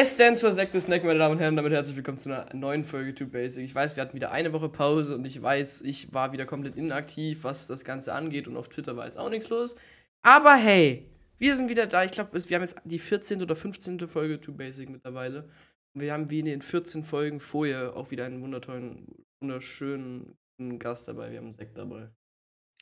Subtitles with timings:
[0.00, 1.56] Es stands for Sektor Snack, meine Damen und Herren.
[1.56, 3.64] Damit herzlich willkommen zu einer neuen Folge Too Basic.
[3.64, 6.76] Ich weiß, wir hatten wieder eine Woche Pause und ich weiß, ich war wieder komplett
[6.76, 9.74] inaktiv, was das Ganze angeht und auf Twitter war jetzt auch nichts los.
[10.22, 12.04] Aber hey, wir sind wieder da.
[12.04, 13.42] Ich glaube, wir haben jetzt die 14.
[13.42, 13.98] oder 15.
[14.06, 15.48] Folge Too Basic mittlerweile.
[15.94, 19.04] Und wir haben wie in den 14 Folgen vorher auch wieder einen wundertollen,
[19.40, 20.36] wunderschönen
[20.78, 21.32] Gast dabei.
[21.32, 22.08] Wir haben einen Sekt dabei.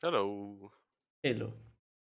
[0.02, 0.70] Hallo.
[1.24, 1.54] Hallo.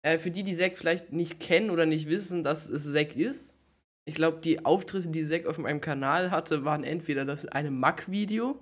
[0.02, 3.59] Äh, für die, die Zack vielleicht nicht kennen oder nicht wissen, dass es Zack ist,
[4.04, 8.60] ich glaube, die Auftritte, die Zack auf meinem Kanal hatte, waren entweder das eine Mack-Video.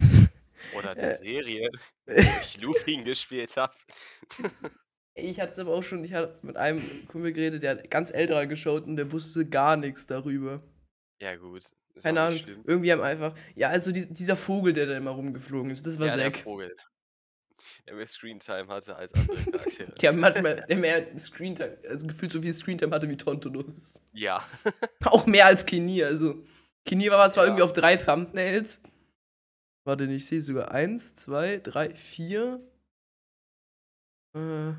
[0.76, 1.70] Oder die äh, Serie,
[2.06, 3.74] wo ich Looping gespielt habe.
[5.16, 8.12] Ich hatte es aber auch schon, ich hatte mit einem Kumpel geredet, der hat ganz
[8.12, 10.60] älterer geschaut und der wusste gar nichts darüber.
[11.22, 11.58] Ja, gut.
[11.58, 13.36] Ist Keine Ahnung, irgendwie haben einfach.
[13.54, 16.32] Ja, also dieser Vogel, der da immer rumgeflogen ist, das war ja, Zack.
[16.32, 16.76] Der Vogel
[17.86, 19.92] der mehr Screentime hatte als andere Charaktere.
[19.92, 24.02] der manchmal der mehr Screentime, also gefühlt so viel Screentime hatte wie Tontolos.
[24.12, 24.46] Ja.
[25.04, 26.06] Auch mehr als Kinir.
[26.06, 26.44] Also,
[26.84, 27.48] Kinir war zwar ja.
[27.48, 28.82] irgendwie auf drei Thumbnails.
[29.84, 32.60] Warte, ich sehe sogar eins, zwei, drei, vier.
[34.34, 34.72] Äh.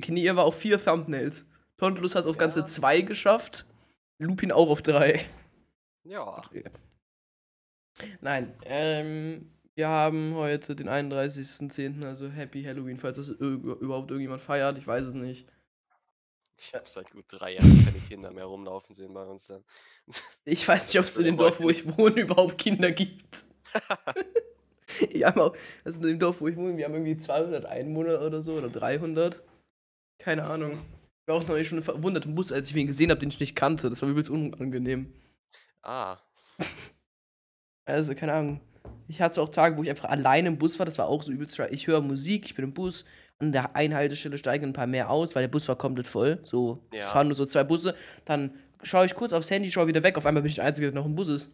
[0.00, 1.46] Kinir war auf vier Thumbnails.
[1.76, 2.40] Tontolos hat es auf ja.
[2.40, 3.66] ganze zwei geschafft.
[4.18, 5.24] Lupin auch auf drei.
[6.04, 6.42] Ja.
[8.20, 9.50] Nein, ähm.
[9.78, 15.04] Wir haben heute den 31.10., also Happy Halloween, falls das überhaupt irgendjemand feiert, ich weiß
[15.04, 15.46] es nicht.
[16.56, 19.62] Ich habe seit gut drei Jahren keine Kinder mehr rumlaufen sehen bei uns dann.
[20.44, 23.44] Ich weiß nicht, ob es in dem Dorf, wo ich wohne, überhaupt Kinder gibt.
[25.12, 28.42] ja, auch, also in dem Dorf, wo ich wohne, wir haben irgendwie 200 Einwohner oder
[28.42, 29.44] so, oder 300.
[30.18, 30.72] Keine Ahnung.
[30.72, 33.28] Ich war auch noch nicht schon verwundert im Bus, als ich wen gesehen habe, den
[33.28, 33.90] ich nicht kannte.
[33.90, 35.14] Das war übelst unangenehm.
[35.82, 36.18] Ah.
[37.84, 38.60] Also, keine Ahnung.
[39.08, 40.86] Ich hatte auch Tage, wo ich einfach alleine im Bus war.
[40.86, 41.58] Das war auch so übelst.
[41.70, 43.04] Ich höre Musik, ich bin im Bus.
[43.38, 46.40] An der Einhaltestelle steigen ein paar mehr aus, weil der Bus war komplett voll.
[46.44, 46.98] So, ja.
[46.98, 47.96] es fahren nur so zwei Busse.
[48.24, 50.18] Dann schaue ich kurz aufs Handy, schaue wieder weg.
[50.18, 51.52] Auf einmal bin ich der Einzige, der noch im Bus ist.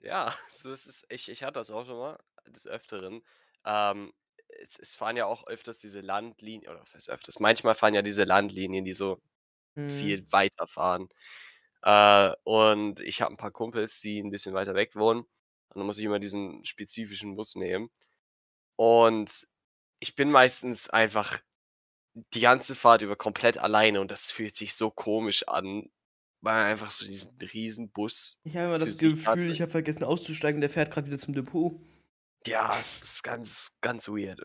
[0.00, 3.22] Ja, so das ist, ich, ich hatte das auch schon mal, des Öfteren.
[3.64, 4.12] Ähm,
[4.60, 7.40] es, es, fahren ja auch öfters diese Landlinien, oder was heißt öfters?
[7.40, 9.20] Manchmal fahren ja diese Landlinien, die so
[9.76, 9.88] hm.
[9.88, 11.08] viel weiter fahren.
[11.82, 15.24] Äh, und ich habe ein paar Kumpels, die ein bisschen weiter weg wohnen.
[15.70, 17.90] Und dann muss ich immer diesen spezifischen Bus nehmen.
[18.76, 19.46] Und
[20.00, 21.40] ich bin meistens einfach
[22.34, 25.90] die ganze Fahrt über komplett alleine und das fühlt sich so komisch an,
[26.40, 28.40] weil man einfach so diesen riesen Bus.
[28.42, 31.80] Ich habe immer das Gefühl, ich habe vergessen auszusteigen, der fährt gerade wieder zum Depot.
[32.46, 34.40] Ja, es ist ganz, ganz weird.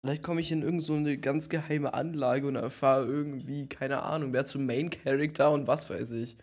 [0.00, 4.44] Vielleicht komme ich in irgendeine so ganz geheime Anlage und erfahre irgendwie, keine Ahnung, wer
[4.44, 6.36] zum Main Character und was weiß ich.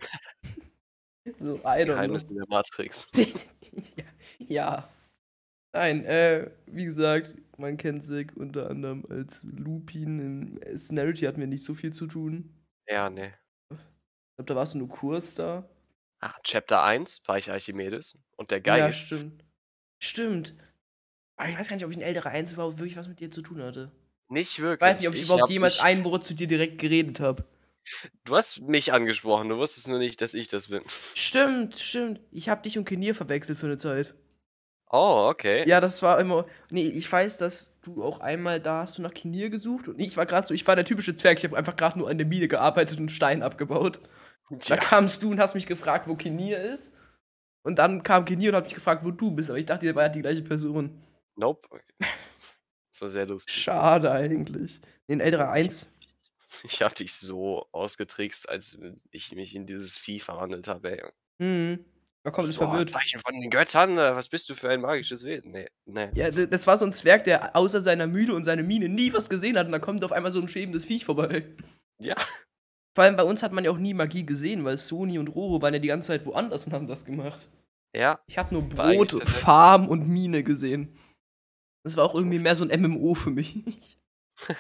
[1.40, 2.36] so, I don't Geheimnis know.
[2.36, 3.10] der Matrix.
[4.40, 4.90] ja.
[5.74, 10.20] Nein, äh, wie gesagt, man kennt Zack unter anderem als Lupin.
[10.60, 12.54] In Snarity hatten wir nicht so viel zu tun.
[12.88, 13.34] Ja, ne.
[13.70, 13.78] Ich
[14.38, 15.70] glaube, da warst du nur kurz da.
[16.20, 19.12] Ah, Chapter 1 war ich Archimedes und der Geist.
[19.12, 19.44] Ja, stimmt.
[20.04, 20.56] Stimmt.
[21.38, 23.32] Aber ich weiß gar nicht, ob ich in älterer 1 überhaupt wirklich was mit dir
[23.32, 23.92] zu tun hatte.
[24.30, 24.88] Nicht wirklich.
[24.88, 27.46] Ich weiß nicht, ob ich, ich überhaupt jemals ein Wort zu dir direkt geredet habe.
[28.24, 30.84] Du hast mich angesprochen, du wusstest nur nicht, dass ich das bin.
[31.16, 32.22] Stimmt, stimmt.
[32.32, 34.16] Ich habe dich und Kenier verwechselt für eine Zeit.
[34.94, 35.68] Oh, okay.
[35.68, 36.46] Ja, das war immer.
[36.70, 40.18] Nee, ich weiß, dass du auch einmal da hast du nach Kenier gesucht und ich
[40.18, 42.28] war gerade so, ich war der typische Zwerg, ich habe einfach gerade nur an der
[42.28, 44.02] Mine gearbeitet und Stein abgebaut.
[44.50, 44.58] Ja.
[44.68, 46.94] Da kamst du und hast mich gefragt, wo Kenier ist.
[47.64, 49.96] Und dann kam Kenier und hat mich gefragt, wo du bist, aber ich dachte, ihr
[49.96, 51.02] war ja die gleiche Person.
[51.36, 51.68] Nope.
[52.92, 53.56] Das war sehr lustig.
[53.56, 54.82] Schade eigentlich.
[55.08, 55.94] In älterer 1
[56.64, 58.80] Ich habe dich so ausgetrickst, als
[59.12, 61.14] ich mich in dieses Vieh verwandelt habe.
[61.40, 61.86] Mhm.
[62.24, 62.92] Da kommt es so, verwirrt.
[62.92, 65.52] Zeichen von den Göttern, was bist du für ein magisches Wesen?
[65.52, 66.10] Nee, nee.
[66.14, 69.30] Ja, das war so ein Zwerg, der außer seiner Mühle und seiner Mine nie was
[69.30, 71.48] gesehen hat und da kommt auf einmal so ein schwebendes Viech vorbei.
[72.00, 72.16] Ja.
[72.94, 75.62] Vor allem bei uns hat man ja auch nie Magie gesehen, weil Sony und Roro
[75.62, 77.50] waren ja die ganze Zeit woanders und haben das gemacht.
[77.96, 78.22] Ja.
[78.28, 80.98] Ich habe nur Brot, Farm und Mine gesehen.
[81.84, 83.56] Das war auch irgendwie mehr so ein MMO für mich.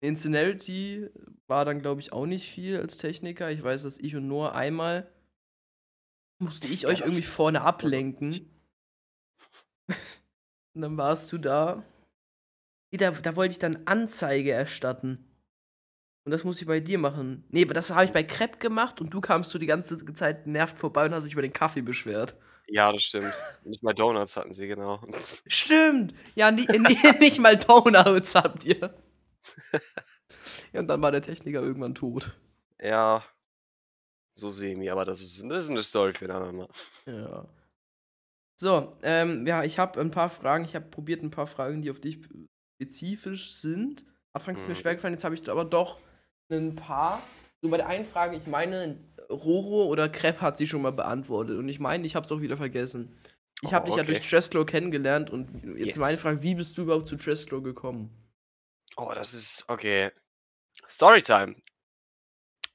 [0.00, 1.08] Incenarity
[1.46, 3.50] war dann, glaube ich, auch nicht viel als Techniker.
[3.50, 5.10] Ich weiß, dass ich und Noah einmal
[6.38, 8.50] musste ich ja, euch irgendwie vorne ablenken.
[10.74, 11.84] und dann warst du da.
[12.92, 15.30] Da, da wollte ich dann Anzeige erstatten.
[16.24, 17.44] Und das muss ich bei dir machen.
[17.48, 20.46] Nee, aber das habe ich bei Crepe gemacht und du kamst so die ganze Zeit
[20.46, 22.36] nervt vorbei und hast dich über den Kaffee beschwert.
[22.66, 23.32] Ja, das stimmt.
[23.64, 25.00] Nicht mal Donuts hatten sie, genau.
[25.46, 26.14] Stimmt!
[26.36, 28.94] Ja, nie, nie, nicht mal Donuts habt ihr.
[30.72, 32.36] ja, und dann war der Techniker irgendwann tot.
[32.80, 33.24] Ja,
[34.34, 36.68] so semi, aber das ist, das ist eine Story für den anderen Mal.
[37.06, 37.46] Ja.
[38.58, 40.64] So, ähm, ja, ich habe ein paar Fragen.
[40.64, 42.18] Ich habe probiert ein paar Fragen, die auf dich
[42.76, 44.06] spezifisch sind.
[44.32, 44.78] Anfangs ist mir mhm.
[44.78, 45.98] schwer gefallen, jetzt habe ich aber doch
[46.50, 47.22] ein paar.
[47.62, 48.98] So bei der einen Frage, ich meine,
[49.30, 51.58] Roro oder Crepe hat sie schon mal beantwortet.
[51.58, 53.16] Und ich meine, ich habe es auch wieder vergessen.
[53.62, 54.12] Ich habe Oh, dich ja okay.
[54.12, 55.98] durch Treslow kennengelernt und jetzt Yes.
[55.98, 58.10] meine Frage, wie bist du überhaupt zu Treslow gekommen?
[58.96, 60.10] Oh, das ist okay.
[60.88, 61.56] Storytime.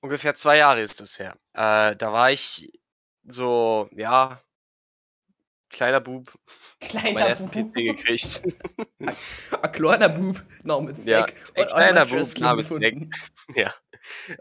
[0.02, 1.36] Ungefähr zwei Jahre ist das her.
[1.54, 2.72] Äh, da war ich
[3.24, 4.42] so, ja,
[5.70, 8.42] kleiner Bub, hab meinen Kleiner ersten PC gekriegt.
[9.62, 11.36] Ein kleiner Bub namens Ja, Zack.
[11.56, 12.94] ein und kleiner Bub namens Zack.
[13.56, 13.74] ja.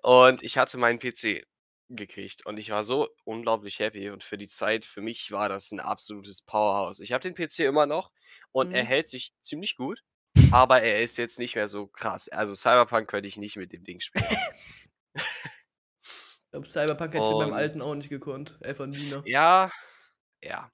[0.03, 1.45] Und ich hatte meinen PC
[1.89, 5.71] gekriegt und ich war so unglaublich happy und für die Zeit, für mich war das
[5.73, 7.01] ein absolutes Powerhouse.
[7.01, 8.11] Ich habe den PC immer noch
[8.53, 8.89] und er Mhm.
[8.89, 10.03] hält sich ziemlich gut,
[10.51, 12.29] aber er ist jetzt nicht mehr so krass.
[12.29, 14.25] Also Cyberpunk könnte ich nicht mit dem Ding spielen.
[16.47, 18.57] Ich glaube, Cyberpunk hätte ich mit meinem alten auch nicht gekonnt.
[18.75, 19.25] Von Nina.
[19.27, 19.73] Ja,
[20.41, 20.71] ja.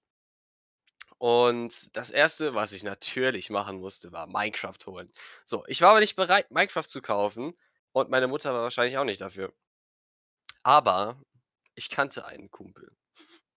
[1.16, 5.10] Und das erste, was ich natürlich machen musste, war Minecraft holen.
[5.46, 7.54] So, ich war aber nicht bereit, Minecraft zu kaufen
[7.92, 9.54] und meine Mutter war wahrscheinlich auch nicht dafür.
[10.62, 11.18] Aber
[11.74, 12.94] ich kannte einen Kumpel.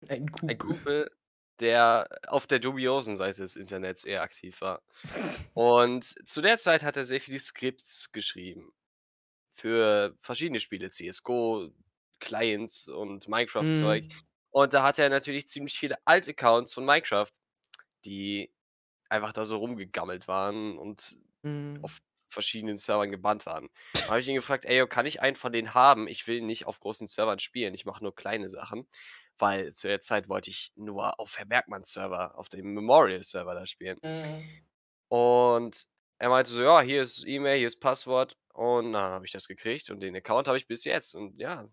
[0.08, 1.12] Ein Ein Kumpel.
[1.62, 4.84] Der auf der dubiosen Seite des Internets eher aktiv war.
[5.54, 8.74] Und zu der Zeit hat er sehr viele Skripts geschrieben.
[9.54, 11.72] Für verschiedene Spiele, CSGO,
[12.20, 14.08] Clients und Minecraft-Zeug.
[14.08, 14.12] Mhm.
[14.52, 17.32] Und da hatte er natürlich ziemlich viele Alt-Accounts von Minecraft,
[18.06, 18.54] die
[19.10, 21.84] einfach da so rumgegammelt waren und Mhm.
[21.84, 22.00] auf
[22.30, 23.70] verschiedenen Servern gebannt waren.
[24.06, 26.08] Da habe ich ihn gefragt, ey, kann ich einen von denen haben?
[26.08, 28.88] Ich will nicht auf großen Servern spielen, ich mache nur kleine Sachen.
[29.42, 33.98] Weil zu der Zeit wollte ich nur auf Herr Bergmann-Server, auf dem Memorial-Server da spielen.
[34.04, 34.44] Mhm.
[35.10, 35.86] Und
[36.20, 38.38] er meinte so, ja, hier ist E-Mail, hier ist Passwort.
[38.54, 41.16] Und dann habe ich das gekriegt und den Account habe ich bis jetzt.
[41.16, 41.68] Und ja,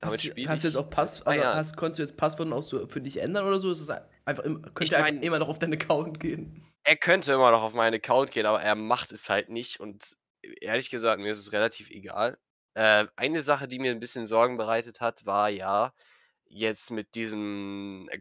[0.00, 2.62] damit spiele hast du ich jetzt auch Pass, also hast, konntest du jetzt Passwörter auch
[2.62, 3.70] so für dich ändern oder so?
[3.70, 6.64] Ist es einfach könnte Ich einfach mein- immer noch auf deinen Account gehen?
[6.84, 9.80] Er könnte immer noch auf meinen Account gehen, aber er macht es halt nicht.
[9.80, 10.16] Und
[10.60, 12.38] ehrlich gesagt, mir ist es relativ egal.
[12.74, 15.92] Äh, eine Sache, die mir ein bisschen Sorgen bereitet hat, war ja
[16.48, 18.18] jetzt mit diesem äh,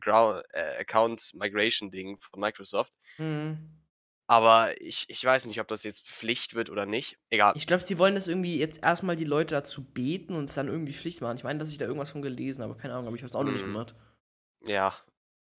[0.79, 2.93] Account Migration Ding von Microsoft.
[3.17, 3.81] Mhm.
[4.27, 7.19] Aber ich, ich weiß nicht, ob das jetzt Pflicht wird oder nicht.
[7.29, 7.53] Egal.
[7.55, 10.67] Ich glaube, sie wollen das irgendwie jetzt erstmal die Leute dazu beten und es dann
[10.67, 11.37] irgendwie Pflicht machen.
[11.37, 13.35] Ich meine, dass ich da irgendwas von gelesen habe, keine Ahnung, aber ich habe es
[13.35, 13.73] auch noch nicht Mhm.
[13.73, 13.95] gemacht.
[14.65, 14.95] Ja.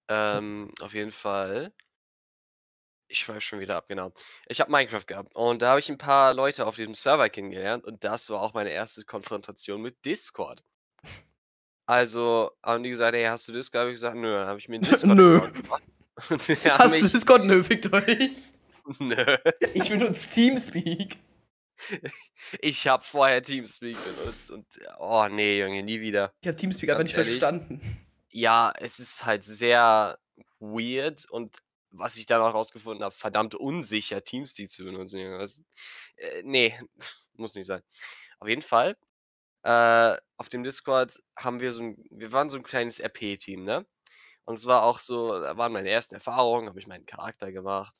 [0.09, 1.73] Ähm, auf jeden Fall.
[3.09, 4.13] Ich schweife schon wieder ab, genau.
[4.49, 7.85] Ich habe Minecraft gehabt und da habe ich ein paar Leute auf diesem Server kennengelernt
[7.85, 10.65] und das war auch meine erste Konfrontation mit Discord.
[11.87, 13.81] Also haben die gesagt, hey, hast du Discord?
[13.83, 14.35] Habe ich gesagt, nö.
[14.37, 14.85] Dann habe ich mir einen
[15.17, 15.41] Nö.
[15.41, 15.83] Discord-Account gemacht.
[16.79, 17.45] Hast du Discord?
[17.45, 18.31] Nö, fickt euch.
[19.01, 19.37] nö.
[19.75, 21.19] Ich benutze Teamspeak.
[22.63, 24.67] Ich habe vorher Teamspeak benutzt und
[24.99, 26.33] oh nee, Junge, nie wieder.
[26.41, 27.33] Ich habe Teamspeak einfach nicht ehrlich.
[27.39, 27.81] verstanden.
[28.31, 30.19] Ja, es ist halt sehr
[30.59, 31.59] weird und
[31.91, 35.21] was ich dann auch rausgefunden habe, verdammt unsicher, Teamspeak zu benutzen.
[35.21, 35.63] Junge, was-
[36.17, 36.79] Äh, nee,
[37.35, 37.83] muss nicht sein.
[38.39, 38.97] Auf jeden Fall,
[39.65, 43.87] äh, auf dem Discord haben wir so ein, wir waren so ein kleines RP-Team, ne?
[44.45, 47.97] Und es war auch so, da waren meine ersten Erfahrungen, habe ich meinen Charakter gemacht.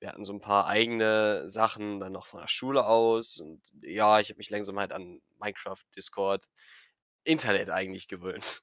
[0.00, 3.38] Wir hatten so ein paar eigene Sachen, dann noch von der Schule aus.
[3.38, 6.48] Und ja, ich habe mich langsam halt an Minecraft, Discord,
[7.24, 8.62] Internet eigentlich gewöhnt.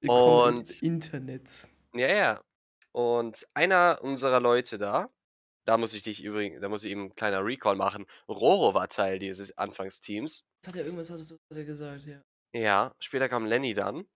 [0.00, 1.68] Willkommen Und- Internet.
[1.94, 2.40] Ja, ja.
[2.92, 5.08] Und einer unserer Leute da,
[5.64, 8.06] da muss ich dich übrigens, da muss ich eben ein kleiner Recall machen.
[8.28, 10.46] Roro war Teil dieses Anfangsteams.
[10.64, 12.22] Das hat er irgendwas hat er- gesagt, ja.
[12.54, 14.06] Ja, später kam Lenny dann.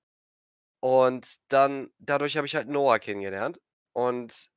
[0.80, 3.60] Und dann, dadurch habe ich halt Noah kennengelernt.
[3.94, 4.48] Und,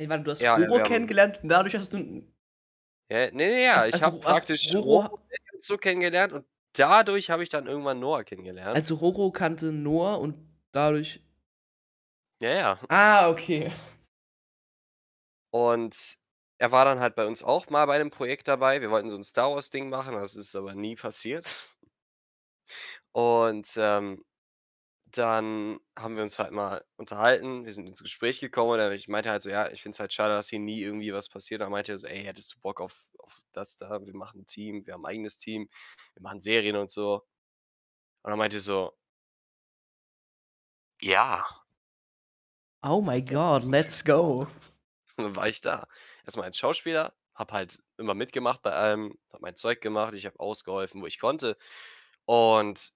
[0.00, 1.98] Hey, warte, du hast Ja, Roro kennengelernt und dadurch hast du.
[1.98, 5.20] ja, nee, nee, ja, Also- ich also habe ach, praktisch Roro- Roro
[5.58, 8.76] so kennengelernt und dadurch habe ich dann irgendwann Noah kennengelernt.
[8.76, 10.36] Also Roro kannte Noah und
[10.72, 11.20] dadurch.
[12.40, 12.80] ja, ja.
[12.88, 13.72] Ah, okay.
[15.50, 16.18] Und
[16.58, 18.80] er war dann halt bei uns auch mal bei einem Projekt dabei.
[18.80, 21.46] Wir wollten so ein Star Wars-Ding machen, das ist aber nie passiert.
[23.12, 24.24] Und ähm,
[25.06, 29.30] dann haben wir uns halt mal unterhalten, wir sind ins Gespräch gekommen und ich meinte
[29.30, 31.62] halt so, ja, ich finde es halt schade, dass hier nie irgendwie was passiert.
[31.62, 34.04] Dann meinte er so, ey, hättest du Bock auf, auf das da?
[34.06, 35.68] Wir machen ein Team, wir haben ein eigenes Team,
[36.14, 37.24] wir machen Serien und so.
[38.22, 38.92] Und dann meinte er so,
[41.00, 41.44] ja,
[42.82, 44.40] Oh my god, let's go.
[44.42, 44.48] Und
[45.24, 45.86] dann war ich da.
[46.28, 50.38] Erstmal als Schauspieler, hab halt immer mitgemacht bei allem, hab mein Zeug gemacht, ich habe
[50.38, 51.56] ausgeholfen, wo ich konnte.
[52.26, 52.92] Und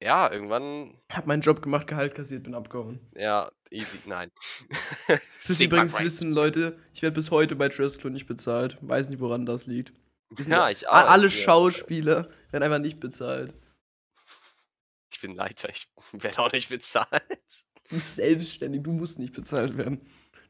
[0.00, 3.00] ja, irgendwann, Hab meinen Job gemacht, Gehalt kassiert, bin abgehauen.
[3.16, 4.30] ja, easy, nein.
[5.08, 8.78] Das ist übrigens wissen, Leute, ich werde bis heute bei Trustlo nicht bezahlt.
[8.80, 9.92] Weiß nicht, woran das liegt.
[10.46, 11.10] Ja, ich a- auch.
[11.10, 11.30] Alle.
[11.32, 13.56] Schauspieler werden einfach nicht bezahlt.
[15.12, 17.10] Ich bin Leiter, ich werde auch nicht bezahlt.
[17.88, 20.00] Du bist selbstständig, du musst nicht bezahlt werden.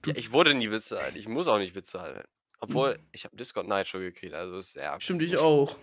[0.07, 2.29] Ja, ich wurde nie bezahlt, ich muss auch nicht bezahlt werden.
[2.61, 5.01] Obwohl, ich habe Discord Nitro gekriegt, also ist ja.
[5.01, 5.77] Stimmt, ich auch.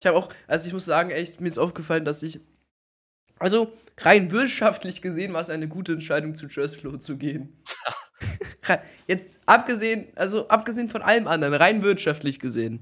[0.00, 2.40] Ich habe auch, also ich muss sagen, echt, mir ist aufgefallen, dass ich
[3.38, 7.62] Also, rein wirtschaftlich gesehen war es eine gute Entscheidung, zu Jöslo zu gehen.
[9.06, 12.80] Jetzt abgesehen, also abgesehen von allem anderen, rein wirtschaftlich gesehen.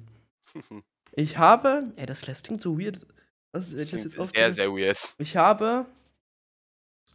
[1.17, 3.07] Ich habe, ey, das klingt so weird.
[3.53, 5.15] Was, das, das jetzt sehr, sehr weird.
[5.19, 5.87] Ich habe,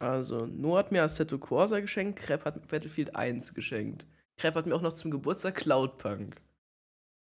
[0.00, 4.06] also, Noah hat mir Assetto Corsa geschenkt, Crep hat mir Battlefield 1 geschenkt.
[4.38, 6.40] Crep hat mir auch noch zum Geburtstag Cloudpunk.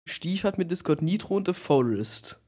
[0.07, 2.39] Stief hat mir Discord Nitro und The Forest.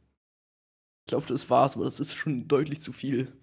[1.01, 3.33] Ich glaube, das war's, aber das ist schon deutlich zu viel.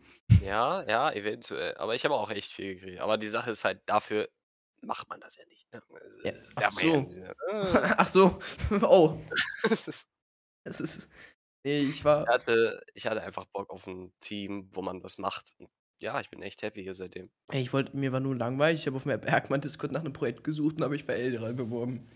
[0.42, 1.76] Ja, ja, eventuell.
[1.76, 3.00] Aber ich habe auch echt viel gekriegt.
[3.00, 4.28] Aber die Sache ist halt, dafür
[4.80, 5.72] macht man das ja nicht.
[5.72, 5.82] Ne?
[6.22, 6.86] Ja, ach, so.
[6.88, 7.94] Ja, äh.
[7.98, 8.38] ach so.
[8.82, 9.20] Oh.
[9.70, 11.10] es ist.
[11.64, 12.22] Nee, ich war.
[12.22, 15.56] Ich hatte, ich hatte einfach Bock auf ein Team, wo man was macht.
[15.58, 17.30] Und ja, ich bin echt happy hier seitdem.
[17.48, 18.80] Ey, ich wollte, mir war nur langweilig.
[18.80, 21.54] Ich habe auf meinem Bergmann Discord nach einem Projekt gesucht und habe mich bei Elderal
[21.54, 22.08] beworben.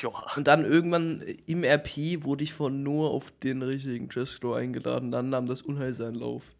[0.00, 0.10] Ja.
[0.36, 5.10] Und dann irgendwann im RP wurde ich von nur auf den richtigen Chessclaw eingeladen.
[5.10, 6.54] Dann nahm das Unheil seinen Lauf.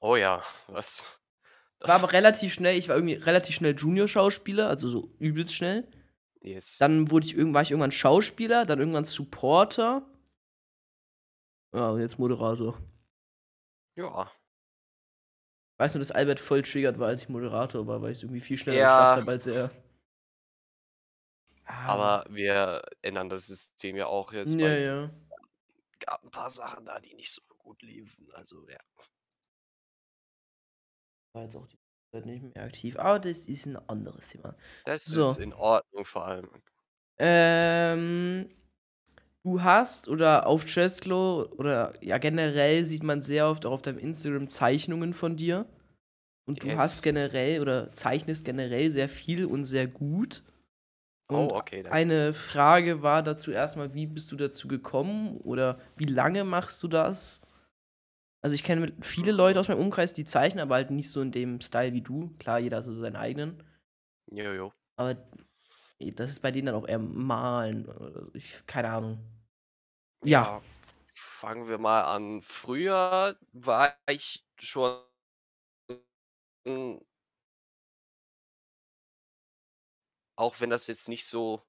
[0.00, 1.20] Oh ja, was?
[1.78, 5.90] Das war aber relativ schnell, ich war irgendwie relativ schnell Junior-Schauspieler, also so übelst schnell.
[6.40, 6.78] Yes.
[6.78, 10.06] Dann wurde ich, war ich irgendwann Schauspieler, dann irgendwann Supporter.
[11.74, 12.78] Ja, und jetzt Moderator.
[13.96, 14.30] Ja.
[15.84, 18.22] Ich weiß nur, dass Albert voll triggert war, als ich Moderator war, weil ich es
[18.22, 18.88] irgendwie viel schneller ja.
[18.88, 19.70] geschafft habe als er.
[21.66, 21.86] Ah.
[21.88, 24.54] Aber wir ändern das System ja auch jetzt.
[24.54, 25.10] Ja, ja.
[25.98, 28.26] gab ein paar Sachen da, die nicht so gut liefen.
[28.32, 28.78] Also, ja.
[31.34, 31.78] War jetzt auch die
[32.12, 34.56] Zeit nicht mehr aktiv, aber das ist ein anderes Thema.
[34.86, 35.20] Das so.
[35.20, 36.48] ist in Ordnung vor allem.
[37.18, 38.48] Ähm,
[39.44, 43.98] du hast oder auf Cheslo oder ja generell sieht man sehr oft auch auf deinem
[43.98, 45.66] Instagram Zeichnungen von dir.
[46.46, 46.78] Und du yes.
[46.78, 50.42] hast generell oder zeichnest generell sehr viel und sehr gut.
[51.28, 51.82] Und oh, okay.
[51.82, 51.92] Danke.
[51.92, 56.88] Eine Frage war dazu erstmal, wie bist du dazu gekommen oder wie lange machst du
[56.88, 57.40] das?
[58.42, 61.32] Also ich kenne viele Leute aus meinem Umkreis, die zeichnen, aber halt nicht so in
[61.32, 62.30] dem Style wie du.
[62.38, 63.62] Klar, jeder hat so seinen eigenen.
[64.30, 64.70] Jojo.
[64.96, 65.16] Aber
[66.10, 67.88] das ist bei denen dann auch eher Malen.
[68.34, 69.18] Ich, keine Ahnung.
[70.24, 70.42] Ja.
[70.42, 70.62] ja.
[71.12, 72.42] Fangen wir mal an.
[72.42, 75.00] Früher war ich schon
[80.36, 81.62] auch wenn das jetzt nicht so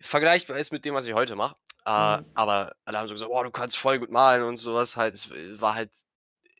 [0.00, 1.56] vergleichbar ist mit dem, was ich heute mache.
[1.84, 2.26] Äh, mhm.
[2.34, 5.14] Aber alle haben so gesagt, oh, du kannst voll gut malen und sowas halt.
[5.14, 5.90] Es war halt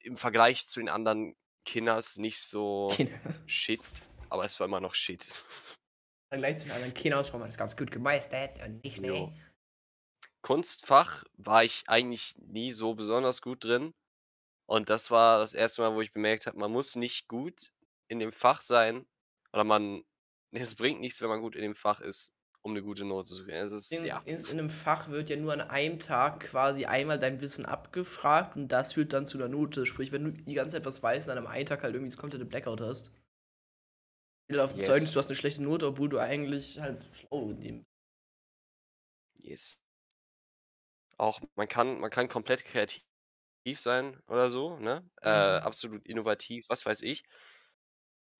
[0.02, 2.94] im Vergleich zu den anderen Kinders nicht so
[3.46, 3.80] shit,
[4.28, 5.26] aber es war immer noch shit.
[6.30, 9.32] Vergleich zu den anderen Kinders war man das ganz gut gemeistert und nicht nee.
[10.42, 13.92] Kunstfach war ich eigentlich nie so besonders gut drin.
[14.66, 17.72] Und das war das erste Mal, wo ich bemerkt habe, man muss nicht gut
[18.08, 19.06] in dem Fach sein.
[19.52, 20.04] Oder man,
[20.52, 23.44] es bringt nichts, wenn man gut in dem Fach ist um eine gute Note zu
[23.44, 23.56] kriegen.
[23.56, 24.20] Es ist, in, ja.
[24.24, 28.56] in, in, einem Fach wird ja nur an einem Tag quasi einmal dein Wissen abgefragt
[28.56, 29.86] und das führt dann zu einer Note.
[29.86, 32.10] Sprich, wenn du die ganze Zeit was weißt und an einem einen Tag halt irgendwie
[32.10, 33.10] das komplette Blackout hast,
[34.50, 34.80] steht auf dem yes.
[34.80, 37.84] Zeugnis, du hast eine schlechte Note, obwohl du eigentlich halt schlau dem.
[39.42, 39.82] Yes.
[41.18, 43.04] Auch man kann, man kann komplett kreativ
[43.78, 45.08] sein oder so, ne?
[45.22, 45.58] Äh, mhm.
[45.58, 47.24] Äh, absolut innovativ, was weiß ich.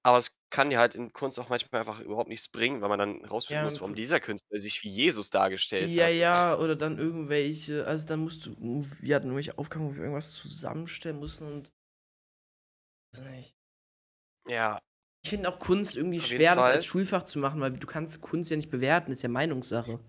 [0.03, 2.99] Aber es kann dir halt in Kunst auch manchmal einfach überhaupt nichts bringen, weil man
[2.99, 6.21] dann rausfinden Ja, muss, warum dieser Künstler sich wie Jesus dargestellt Ja, hat.
[6.21, 10.35] ja, oder dann irgendwelche, also dann musst du, wir hatten irgendwelche Aufgaben, wo wir irgendwas
[10.35, 11.73] zusammenstellen mussten und
[13.13, 13.57] weiß nicht.
[14.49, 14.81] Ja,
[15.23, 18.51] Ich finde auch Kunst irgendwie schwer, das als Schulfach zu machen, weil du kannst Kunst
[18.51, 20.01] ja nicht bewerten, ist ja Meinungssache.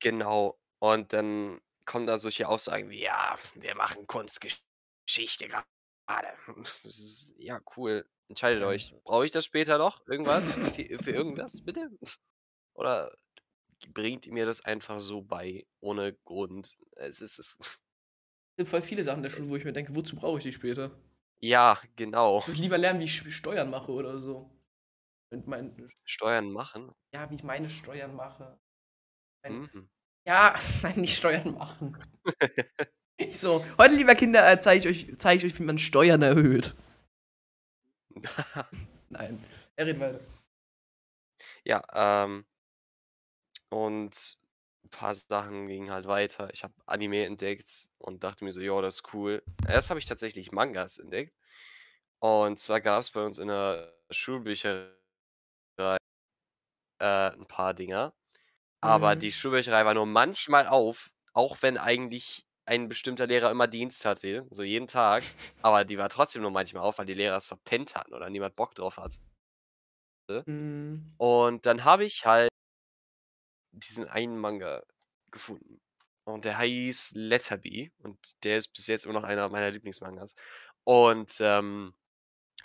[0.00, 0.58] genau.
[0.78, 6.28] Und dann kommen da solche Aussagen wie, ja, wir machen Kunstgeschichte gerade.
[6.56, 8.08] Das ist, ja, cool.
[8.28, 8.94] Entscheidet euch.
[9.04, 10.06] Brauche ich das später noch?
[10.06, 10.42] Irgendwas?
[10.74, 11.90] für, für irgendwas, bitte?
[12.74, 13.14] Oder
[13.92, 16.76] bringt ihr mir das einfach so bei, ohne Grund?
[16.96, 17.38] Es ist.
[17.38, 17.80] Es
[18.56, 20.52] gibt voll viele Sachen in der Schule, wo ich mir denke, wozu brauche ich die
[20.52, 20.90] später?
[21.40, 22.40] Ja, genau.
[22.40, 24.50] Ich würde lieber lernen, wie ich Steuern mache oder so.
[25.44, 26.92] Mein, Steuern machen?
[27.12, 28.58] Ja, wie ich meine Steuern mache.
[29.42, 29.90] Mein, mhm.
[30.26, 31.96] Ja, nein, nicht Steuern machen.
[33.32, 36.74] so, heute, lieber Kinder, äh, zeige ich, euch, zeig ich euch, wie man Steuern erhöht.
[39.10, 39.44] Nein,
[39.76, 40.20] er redet weiter.
[41.64, 42.46] Ja, ähm,
[43.68, 44.38] und
[44.96, 46.48] paar Sachen gingen halt weiter.
[46.52, 49.42] Ich habe Anime entdeckt und dachte mir so, ja, das ist cool.
[49.68, 51.34] Erst habe ich tatsächlich Mangas entdeckt.
[52.18, 54.88] Und zwar gab es bei uns in der Schulbücherei
[55.78, 58.14] äh, ein paar Dinger.
[58.80, 59.32] Aber die mhm.
[59.32, 64.62] Schulbücherei war nur manchmal auf, auch wenn eigentlich ein bestimmter Lehrer immer Dienst hatte, so
[64.62, 65.22] jeden Tag,
[65.62, 68.56] aber die war trotzdem nur manchmal auf, weil die Lehrer es verpennt hatten oder niemand
[68.56, 69.18] Bock drauf hatte.
[70.46, 71.14] Mhm.
[71.18, 72.50] Und dann habe ich halt
[73.76, 74.82] diesen einen Manga
[75.30, 75.80] gefunden.
[76.24, 77.92] Und der heißt Letterby.
[77.98, 80.34] Und der ist bis jetzt immer noch einer meiner Lieblingsmangas.
[80.84, 81.94] Und, ähm,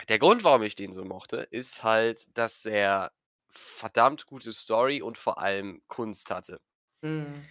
[0.08, 3.12] der Grund, warum ich den so mochte, ist halt, dass er
[3.50, 6.60] verdammt gute Story und vor allem Kunst hatte.
[7.02, 7.46] Mhm.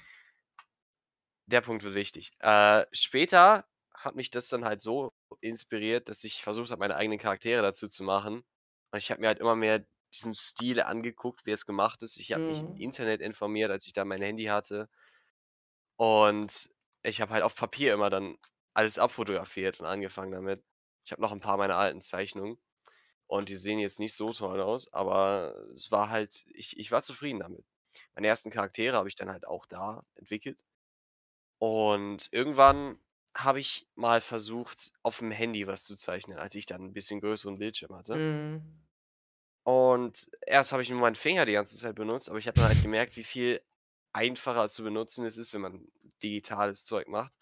[1.46, 2.32] Der Punkt wird wichtig.
[2.40, 7.20] Äh, später hat mich das dann halt so inspiriert, dass ich versucht habe, meine eigenen
[7.20, 8.44] Charaktere dazu zu machen.
[8.92, 12.18] Und ich habe mir halt immer mehr diesen Stil angeguckt, wie es gemacht ist.
[12.18, 12.78] Ich habe mich im Mhm.
[12.78, 14.90] Internet informiert, als ich da mein Handy hatte.
[16.00, 16.70] Und
[17.04, 18.38] ich habe halt auf Papier immer dann
[18.74, 20.64] alles abfotografiert und angefangen damit.
[21.06, 22.58] Ich habe noch ein paar meiner alten Zeichnungen
[23.28, 27.04] und die sehen jetzt nicht so toll aus, aber es war halt ich ich war
[27.04, 27.66] zufrieden damit.
[28.16, 30.62] Meine ersten Charaktere habe ich dann halt auch da entwickelt.
[31.60, 33.00] Und irgendwann
[33.38, 37.22] habe ich mal versucht, auf dem Handy was zu zeichnen, als ich dann 'n bisschen
[37.22, 38.22] größeren Bildschirm hatte.
[38.22, 38.82] Mhm.
[39.64, 42.66] Und erst habe ich nur meinen Finger die ganze Zeit benutzt, aber ich habe dann
[42.68, 43.62] halt gemerkt, wie viel
[44.14, 45.88] einfacher zu benutzen es ist, wenn man
[46.24, 47.38] digitales Zeug macht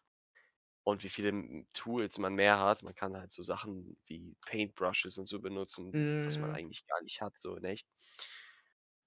[0.83, 2.83] und wie viele Tools man mehr hat.
[2.83, 6.57] Man kann halt so Sachen wie Paintbrushes und so benutzen, was man Mhm.
[6.57, 7.87] eigentlich gar nicht hat, so in echt.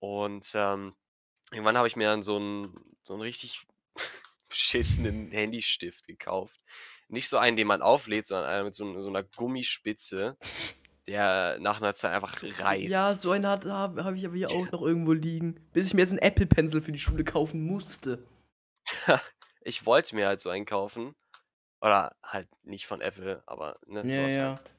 [0.00, 0.94] Und, ähm,
[1.52, 3.66] irgendwann habe ich mir dann so 'n so 'n richtig
[4.50, 6.60] beschissenen Handystift gekauft.
[7.08, 10.38] Nicht so einen, den man auflädt, sondern einer mit so so 'ner Gummispitze,
[11.08, 13.16] der nach 'ner Zeit einfach So, ja, reißt.
[13.16, 16.00] so einen hat habe habe ich aber hier auch noch irgendwo liegen, bis ich mir
[16.00, 18.26] jetzt 'n Apple Pencil für die Schule kaufen musste.
[19.64, 21.14] Ich wollte mir halt so einen kaufen
[21.80, 24.58] oder halt nicht von Apple, aber, ne, Ja, ja.
[24.58, 24.72] halt.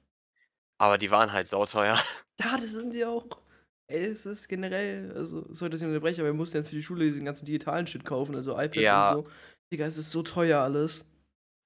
[0.80, 1.98] Aber die waren halt sauteuer.
[2.40, 3.28] Ja, das sind sie auch.
[3.88, 6.82] Ey, es ist generell also, sorry, dass ich unterbreche, aber wir mussten jetzt für die
[6.84, 9.06] Schule diesen ganzen digitalen Shit kaufen, also iPad und Ja.
[9.06, 9.28] so.
[9.72, 11.13] Digga, es ist so teuer alles.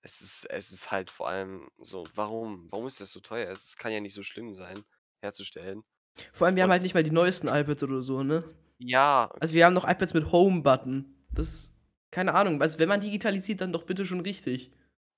[0.08, 2.66] Es ist es ist halt vor allem so, warum?
[2.72, 3.52] Warum ist das so teuer?
[3.52, 4.86] Es kann ja nicht so schlimm sein,
[5.22, 5.84] herzustellen.
[6.32, 8.44] Vor allem, wir haben Und halt nicht mal die neuesten iPads oder so, ne?
[8.80, 9.30] Ja.
[9.42, 11.26] Also, wir haben noch iPads mit Home-Button.
[11.32, 11.74] Das
[12.10, 14.72] keine Ahnung, also, wenn man digitalisiert, dann doch bitte schon richtig.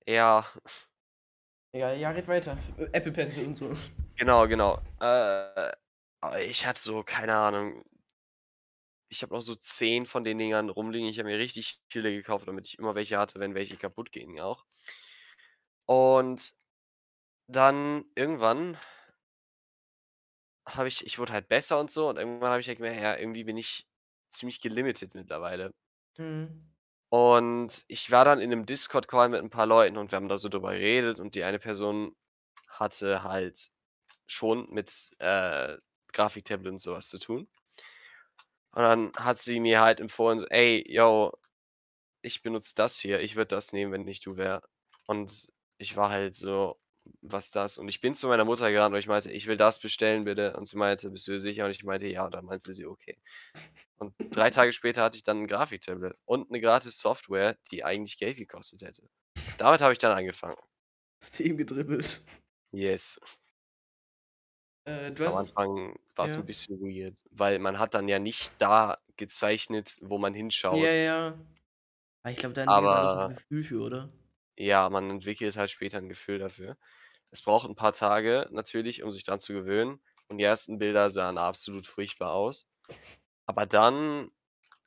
[0.06, 0.44] Ja.
[1.72, 2.58] Ja, ja, red weiter.
[2.92, 3.70] Apple Pencil und so.
[4.16, 4.80] Genau, genau.
[5.00, 5.72] Äh,
[6.46, 7.84] ich hatte so, keine Ahnung
[9.10, 11.08] ich habe noch so 10 von den Dingern rumliegen.
[11.08, 14.40] Ich habe mir richtig viele gekauft, damit ich immer welche hatte, wenn welche kaputt gingen
[14.40, 14.64] auch.
[15.88, 16.54] Und
[17.48, 18.78] dann irgendwann
[20.66, 23.16] habe ich ich wurde halt besser und so und irgendwann habe ich halt gemerkt, ja,
[23.16, 23.88] irgendwie bin ich
[24.30, 25.72] ziemlich gelimited mittlerweile.
[26.18, 26.70] Mhm.
[27.12, 30.38] Und ich war dann in 'nem Discord-Call mit 'n paar Leuten und wir haben da
[30.38, 32.14] so drüber geredet und die eine Person
[32.68, 33.70] hatte halt
[34.26, 35.76] schon mit, äh,
[36.12, 37.48] Grafiktablet und so was zu tun.
[38.74, 41.32] Und dann hat sie mir halt empfohlen so: „Ey, yo,
[42.22, 43.20] ich benutze das hier.
[43.20, 44.62] Ich würde das nehmen, wenn ich du wäre.“
[45.06, 46.78] Und ich war halt so:
[47.22, 49.80] „Was das?“ Und ich bin zu meiner Mutter gerannt und ich meinte: „Ich will das
[49.80, 52.72] bestellen, bitte.“ Und sie meinte: „Bist du sicher?“ Und ich meinte: „Ja.“ Und dann meinte
[52.72, 53.18] sie: „Okay.“
[53.98, 58.18] Und 3 Tage später hatte ich dann 'n Grafiktablet und 'ne gratis Software, die eigentlich
[58.18, 59.02] Geld gekostet hätte.
[59.58, 60.56] Damit habe ich dann angefangen.
[61.22, 62.22] System gedribbelt.
[62.72, 63.20] Yes.
[64.90, 66.46] Äh, du Am hast Anfang war's 'n ja.
[66.46, 70.32] bisschen weird, weil man hat dann ja nicht da gezeichnet, wo man
[70.68, 70.94] Ja, hinschaut.
[70.94, 71.28] ja.
[72.22, 74.12] Aber ich glaube, da entwickelt man doch 'n Aber Gefühl für, oder?
[74.58, 76.76] ja, man entwickelt halt später 'n Gefühl dafür.
[77.30, 81.10] Es braucht 'n paar Tage natürlich, um sich dran zu gewöhnen und die ersten Bilder
[81.10, 82.70] sahen absolut furchtbar aus.
[83.46, 84.30] Aber dann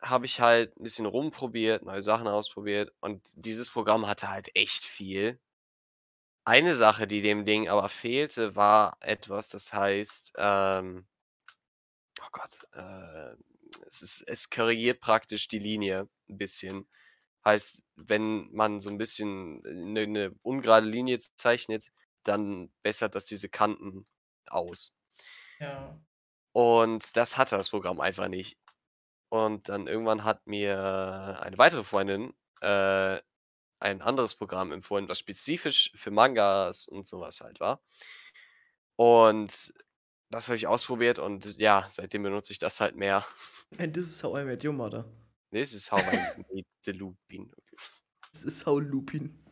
[0.01, 4.85] habe ich halt 'n bisschen rumprobiert, neue Sachen ausprobiert und dieses Programm hatte halt echt
[4.85, 5.39] viel.
[6.47, 11.05] Eine Sache, die dem Ding aber fehlte, war etwas, das heißt, ähm
[12.21, 13.35] oh Gott, äh,
[13.87, 16.87] es ist es korrigiert praktisch die Linie 'n bisschen.
[17.45, 21.91] Heißt, wenn man so 'n bisschen 'ne 'ne ungerade Linie zeichnet,
[22.23, 24.07] dann bessert das diese Kanten
[24.47, 24.89] aus.
[25.59, 26.03] Ja.
[26.55, 28.57] Und das hatte das Programm einfach nicht.
[29.29, 33.19] Und dann irgendwann hat mir eine weitere Freundin, äh,
[33.83, 37.81] ein anderes Programm empfohlen, was spezifisch für Mangas und so was halt war.
[38.99, 39.73] Und
[40.29, 43.25] das habe ich ausprobiert und ja, seitdem benutze ich das halt mehr.
[43.79, 45.05] And this is how I met your mother.
[45.51, 46.17] This is how I
[46.51, 47.51] made the Lupin.
[48.33, 49.43] This is how Lupin.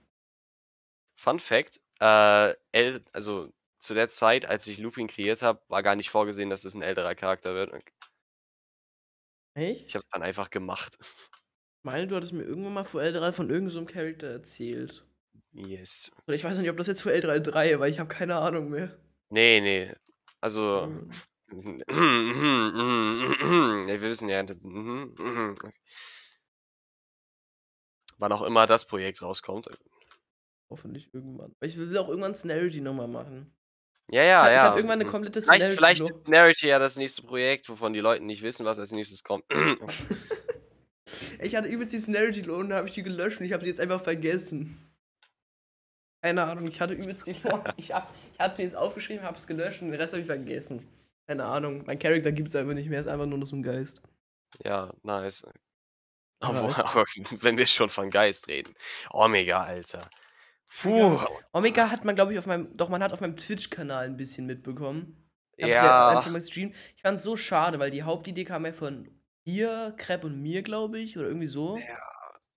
[1.18, 5.96] Fun Fact, äh, äl also, zu der Zeit, als ich Lupin kreiert habe, war gar
[5.96, 7.72] nicht vorgesehen, dass es 'n älterer Charakter wird.
[9.88, 10.04] Ich habe Echt?
[10.04, 10.98] es dann einfach gemacht.
[11.86, 15.04] Meine, du hattest mir irgendwann mal vor L3 von irgend so 'nem Character erzählt.
[15.54, 16.12] Yes.
[16.28, 18.36] Und ich weiß noch nicht, ob das jetzt für L3 3 war, ich habe keine
[18.38, 18.92] Ahnung mehr.
[19.32, 19.96] Ne, ne.
[20.42, 21.10] Also Mhm.
[21.90, 21.96] ja,
[24.02, 25.56] wir wissen ja mhm, mhm.
[28.20, 29.68] Wann auch immer das Projekt rauskommt.
[30.70, 31.54] Hoffentlich irgendwann.
[31.62, 33.54] Ich will auch irgendwann Snarity noch mal machen.
[34.10, 34.76] Ja, ja, ich ja.
[34.76, 38.24] irgendwann 'ne Hm, komplette vielleicht vielleicht ist Snarity ja das nächste Projekt, wovon die Leute
[38.24, 39.46] nicht wissen, was als Nächstes kommt.
[41.40, 43.70] Ich hatte übelst die Snarity-Lore und dann habe ich die gelöscht und ich habe sie
[43.70, 44.78] jetzt einfach vergessen.
[46.24, 47.32] Keine Ahnung, ich hatte übelst die
[47.78, 50.88] Ich hab, ich hab mir das aufgeschrieben, hab's gelöscht und den Rest habe ich vergessen.
[51.28, 54.02] Keine Ahnung, mein Charakter gibt's einfach nicht mehr, ist einfach nur noch so ein Geist.
[54.64, 55.48] Ja, nice.
[56.40, 57.06] Aber Aber, es- aber
[57.44, 58.74] wenn wir schon von Geist reden.
[59.12, 60.08] Omega, Alter.
[60.82, 61.20] Puh.
[61.54, 64.46] Omega hat man, glaube ich, auf meinem, doch man hat auf meinem Twitch-Kanal ein bisschen
[64.46, 65.18] mitbekommen.
[65.58, 66.28] Ich ja Ja.
[66.28, 69.08] Ich fand's so schade, weil die Hauptidee kam ja von
[69.48, 71.78] dir, Crap und mir, glaube ich, oder irgendwie so.
[71.78, 71.98] ja,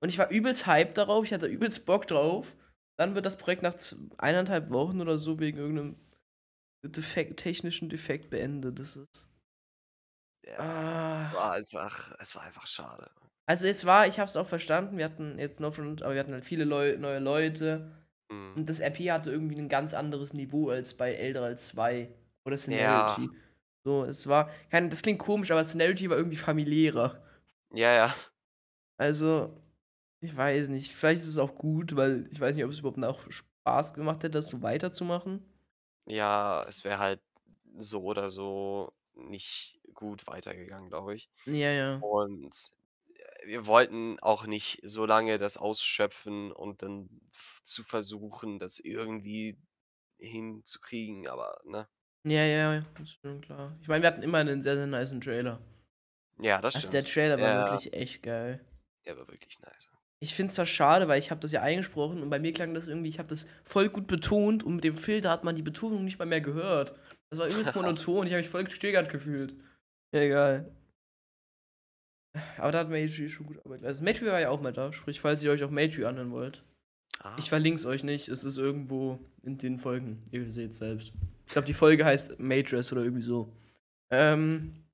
[0.03, 2.57] Und ich war übelst hyped darauf, ich hatte übelst Bock drauf.
[2.97, 3.75] Dann wird das Projekt nach
[4.19, 5.97] eineinhalb Wochen oder so wegen irgendeinem
[6.85, 8.79] Defekt, technischen Defekt beendet.
[8.79, 9.29] Das ist.
[10.47, 10.59] ja.
[10.59, 11.29] Ah.
[11.29, 13.11] Es war einfach, es war einfach schade.
[13.47, 16.33] Also es war, ich hab's auch verstanden, wir hatten jetzt No Front, aber wir hatten
[16.33, 17.91] halt viele Leu neue Leute.
[18.31, 18.55] Mhm.
[18.57, 22.11] Und das RP hatte irgendwie ein ganz anderes Niveau als bei Elder als 2
[22.47, 23.17] oder Ja.
[23.85, 27.23] So, es war, kein, das klingt komisch, aber Scenarility war irgendwie familiärer.
[27.71, 28.15] Ja, ja.
[28.97, 29.57] Also,
[30.21, 30.93] ich weiß nicht.
[30.93, 34.19] Vielleicht ist es auch gut, weil ich weiß nicht, ob es überhaupt noch Spaß gemacht
[34.25, 35.45] hätte, das so weiterzumachen.
[36.07, 37.23] Ja, es wäre halt
[37.79, 41.31] so oder so nicht gut weitergegangen, glaube ich.
[41.47, 42.03] Ja, ja.
[42.03, 42.75] Und
[43.15, 47.09] äh, wir wollten auch nicht so lange das ausschöpfen und dann
[47.65, 49.59] zu versuchen, das irgendwie
[50.19, 51.89] hinzukriegen, aber ne?
[52.27, 53.77] Ja, ja, das ist schon klar.
[53.83, 55.61] Ich meine, wir hatten immer einen sehr, sehr niceen Trailer.
[56.41, 56.95] Ja, das Also stimmt.
[56.95, 57.71] der Trailer war Ja.
[57.73, 58.61] wirklich echt geil.
[59.07, 59.89] Der war wirklich nice.
[60.21, 62.73] Ich finde es zwar schade, weil ich habe das ja eingesprochen und bei mir klang
[62.73, 65.63] das irgendwie, ich habe das voll gut betont und mit dem Filter hat man die
[65.63, 66.95] Betonung nicht mal mehr gehört.
[67.29, 69.55] Das war übelst monoton, ich habe mich voll getriggert gefühlt.
[70.15, 70.75] Ja, egal.
[72.57, 74.05] Aber da hat Matri schon gut Arbeit geleistet.
[74.05, 76.65] Matri war ja auch mal da, sprich, falls ihr euch auch Matri anhören wollt.
[77.25, 80.23] Ah, Ich verlinke es euch nicht, es ist irgendwo in den Folgen.
[80.31, 81.13] Ihr seht es selbst.
[81.47, 83.53] Ich glaube, die Folge heißt Matrix oder irgendwie so.
[84.11, 84.85] Ähm,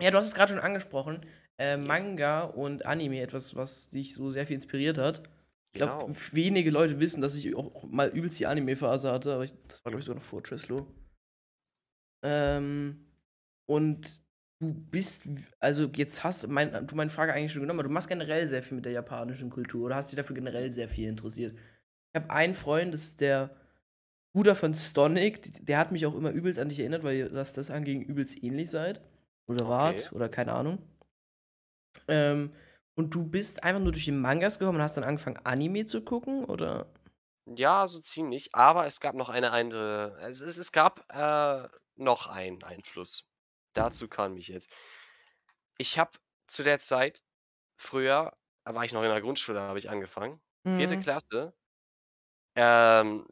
[0.00, 1.24] ja, du hast es gerade schon angesprochen.
[1.58, 1.86] Äh, Yes.
[1.86, 5.22] Manga und Anime, etwas, was dich so sehr viel inspiriert hat.
[5.72, 6.16] Ich glaube, Genau.
[6.32, 9.90] wenige Leute wissen, dass ich auch mal übelst die Anime-Phase hatte, aber ich, das war,
[9.92, 10.86] glaube ich, sogar noch vor Treslo.
[12.22, 13.06] Ähm,
[13.66, 14.22] und
[14.60, 15.24] du bist,
[15.60, 18.62] also jetzt hast mein, du meine Frage eigentlich schon genommen, aber du machst generell sehr
[18.62, 21.54] viel mit der japanischen Kultur oder hast dich dafür generell sehr viel interessiert.
[21.56, 23.56] Ich habe einen Freund, das ist der
[24.34, 27.52] Bruder von Stonic, der hat mich auch immer übelst an dich erinnert, weil ihr, was
[27.52, 29.02] das angeht, übelst ähnlich seid.
[29.48, 30.14] Oder wart, Okay.
[30.14, 30.78] oder keine Ahnung.
[32.08, 32.52] Ähm,
[32.96, 36.02] und du bist einfach nur durch die Mangas gekommen und hast dann angefangen, Anime zu
[36.02, 36.86] gucken, oder?
[37.46, 38.54] Ja, so ziemlich.
[38.54, 40.16] Aber es gab noch eine andere.
[40.22, 43.30] Es, es, es gab äh, noch einen Einfluss.
[43.74, 44.72] Dazu kam ich jetzt.
[45.78, 47.22] Ich habe zu der Zeit,
[47.76, 50.40] früher, da war ich noch in der Grundschule, da habe ich angefangen.
[50.76, 51.00] Vierte Mhm.
[51.00, 51.54] Klasse.
[52.56, 53.26] Ähm,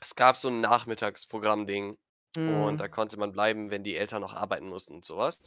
[0.00, 1.98] es gab so ein Nachmittagsprogramm-Ding.
[2.36, 2.90] Und da Mhm.
[2.90, 5.40] konnte man bleiben, wenn die Eltern noch arbeiten mussten und sowas.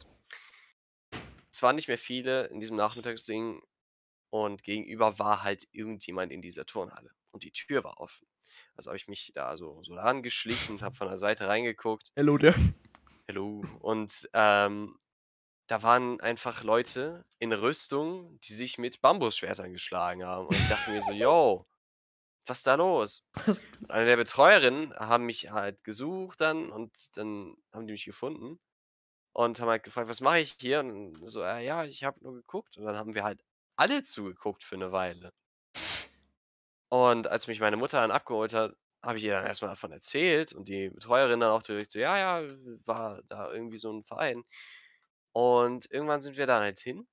[1.50, 3.62] Es waren nicht mehr viele in diesem Nachmittagsding.
[4.30, 7.12] Und gegenüber war halt irgendjemand in dieser Turnhalle.
[7.32, 8.26] Und die Tür war offen.
[8.76, 12.12] Also habe ich mich da so, so rangeschlichen und habe von der Seite reingeguckt.
[12.16, 12.54] Hello there.
[13.28, 13.62] Hallo.
[13.80, 14.98] Und ähm,
[15.68, 20.46] da waren einfach Leute in Rüstung, die sich mit Bambusschwertern geschlagen haben.
[20.46, 21.66] Und ich dachte mir so, yo,
[22.46, 23.28] was ist da los?
[23.80, 28.58] Und eine der Betreuerinnen haben mich halt gesucht dann und dann haben die mich gefunden
[29.32, 30.80] und haben halt gefragt, was mache ich hier?
[30.80, 32.76] Und so, äh, ja, ich habe nur geguckt.
[32.76, 33.44] Und dann haben wir halt
[33.76, 35.32] alle zugeguckt für eine Weile.
[36.88, 40.52] Und als mich meine Mutter dann abgeholt hat, habe ich ihr dann erstmal davon erzählt
[40.52, 42.48] und die Betreuerin dann auch direkt so, ja, ja,
[42.86, 44.44] war da irgendwie so ein Verein.
[45.32, 47.08] Und irgendwann sind wir da halt hin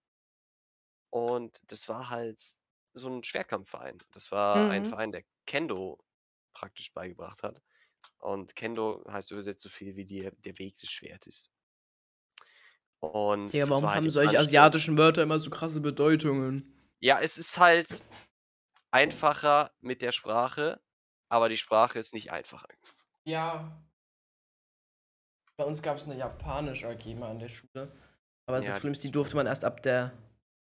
[1.11, 2.41] und das war halt
[2.93, 3.97] so ein Schwertkampfverein.
[4.11, 4.85] Das war ein Mhm.
[4.85, 5.99] Verein, der Kendo
[6.53, 7.61] praktisch beigebracht hat.
[8.19, 11.51] Und Kendo heißt übersetzt so viel wie die, der Weg des Schwertes.
[13.01, 16.73] Und Ja, warum war halt haben solche Anschluss- asiatischen Wörter immer so krasse Bedeutungen?
[17.01, 18.03] Ja, es ist halt
[18.91, 20.81] einfacher mit der Sprache,
[21.29, 22.67] aber die Sprache ist nicht einfacher.
[23.25, 23.81] Ja.
[25.57, 27.91] Bei uns gab es eine japanische AG mal an der Schule.
[28.45, 30.11] Aber Ja, das Problem ist, die durfte man erst ab der,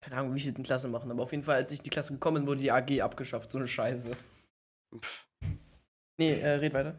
[0.01, 1.11] keine Ahnung, wievielten Klasse machen.
[1.11, 3.51] Aber auf jeden Fall, als ich in die Klasse gekommen bin, wurde die AG abgeschafft.
[3.51, 4.17] So eine Scheiße.
[4.99, 5.27] Pff,
[6.19, 6.97] Nee, äh, red weiter.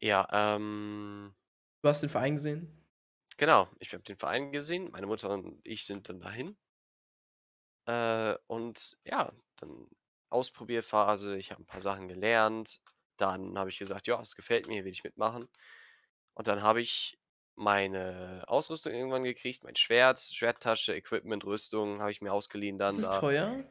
[0.00, 1.34] Ja, ähm,
[1.82, 2.74] Du hast den Verein gesehen?
[3.36, 3.68] genau.
[3.78, 4.90] Ich habe den Verein gesehen.
[4.90, 6.56] Meine Mutter und ich sind dann dahin.
[7.86, 9.88] Äh, und ja, dann
[10.30, 11.36] Ausprobierphase.
[11.36, 12.80] Ich habe ein paar Sachen gelernt.
[13.16, 15.48] Dann habe ich gesagt, ja, es gefällt mir, will ich mitmachen.
[16.34, 17.18] Und dann habe ich
[17.56, 23.04] meine Ausrüstung irgendwann gekriegt, mein Schwert, Schwerttasche, Equipment, Rüstung habe ich mir ausgeliehen dann Das
[23.04, 23.20] ist da.
[23.20, 23.64] teuer.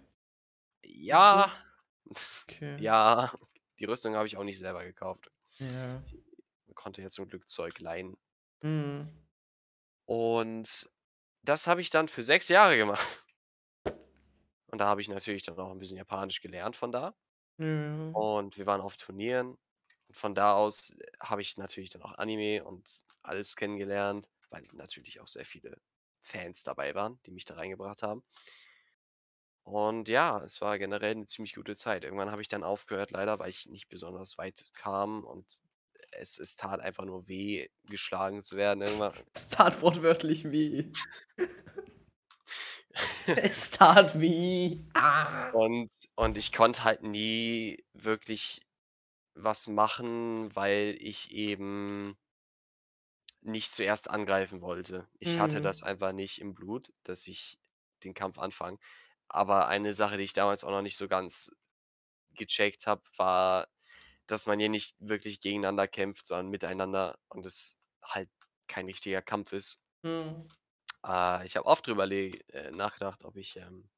[0.83, 1.51] Ja,
[2.09, 2.77] Okay.
[2.81, 3.33] ja,
[3.79, 5.29] die Rüstung habe ich auch nicht selber gekauft.
[5.59, 6.01] Ja.
[6.65, 8.17] Man konnte ja zum Glück Zeug leihen.
[8.61, 9.09] Mhm.
[10.05, 10.89] Und
[11.43, 13.25] das habe ich dann für sechs Jahre gemacht.
[14.77, 17.15] Und da habe ich natürlich dann auch ein bisschen Japanisch gelernt von da.
[17.57, 18.15] Ja.
[18.15, 19.57] Und wir waren auf Turnieren.
[20.11, 25.19] Von da aus äh, habe ich natürlich dann auch Anime und alles kennengelernt, weil natürlich
[25.19, 25.81] auch sehr viele
[26.19, 28.23] Fans dabei waren, die mich da reingebracht haben.
[29.63, 32.03] Und ja, es war generell eine ziemlich gute Zeit.
[32.03, 35.61] Irgendwann habe ich dann aufgehört, leider, weil ich nicht besonders weit kam und
[36.11, 39.13] es es tat einfach nur weh, geschlagen zu werden irgendwann.
[39.33, 40.91] Es tat wortwörtlich weh.
[43.27, 44.79] Es tat weh.
[44.95, 45.51] Ah.
[45.51, 48.61] Und und ich konnte halt nie wirklich
[49.35, 52.17] was machen, weil ich eben
[53.41, 55.07] nicht zuerst angreifen wollte.
[55.19, 55.61] Ich hatte Mhm.
[55.61, 57.59] das einfach nicht im Blut, dass ich
[58.03, 58.77] den Kampf anfange.
[59.27, 61.55] Aber eine Sache, die ich damals auch noch nicht so ganz
[62.31, 63.69] gecheckt habe, war,
[64.27, 68.29] dass man hier nicht wirklich gegeneinander kämpft, sondern miteinander und es halt
[68.67, 69.83] kein richtiger Kampf ist.
[70.03, 70.47] Mhm.
[71.05, 73.89] Äh, ich habe oft drüber äh, nachgedacht, ob ich, ähm,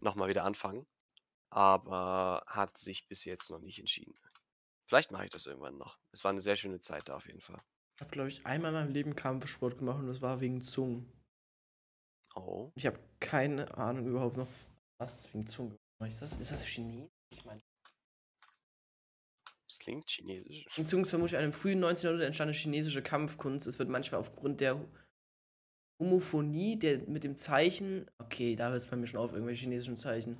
[0.00, 0.86] noch mal wieder anfange,
[1.50, 4.14] aber hat sich bis jetzt noch nicht entschieden.
[4.86, 5.98] Vielleicht mache ich das irgendwann noch.
[6.12, 7.60] Es war 'ne sehr schöne Zeit da auf jeden Fall.
[7.96, 11.12] Ich habe, glaube ich, einmal in meinem Leben Kampfsport gemacht und das war wegen Zungen.
[12.34, 12.70] Oh.
[12.76, 14.48] Ich habe keine Ahnung überhaupt noch,
[15.00, 16.22] was wegen Zungen gemacht ist.
[16.22, 17.10] Das ist das Chinesisch?
[17.30, 17.60] Ich meine,
[19.66, 20.66] Das klingt chinesisch.
[20.76, 22.06] wegen Zungen ist vermutlich eine im frühen 19.
[22.06, 23.66] Jahrhundert entstandene chinesische Kampfkunst.
[23.66, 24.80] Es wird manchmal aufgrund der
[26.00, 29.96] Homophonie, der mit dem Zeichen okay, da hört es bei mir schon auf, irgendwelche chinesischen
[29.96, 30.38] Zeichen.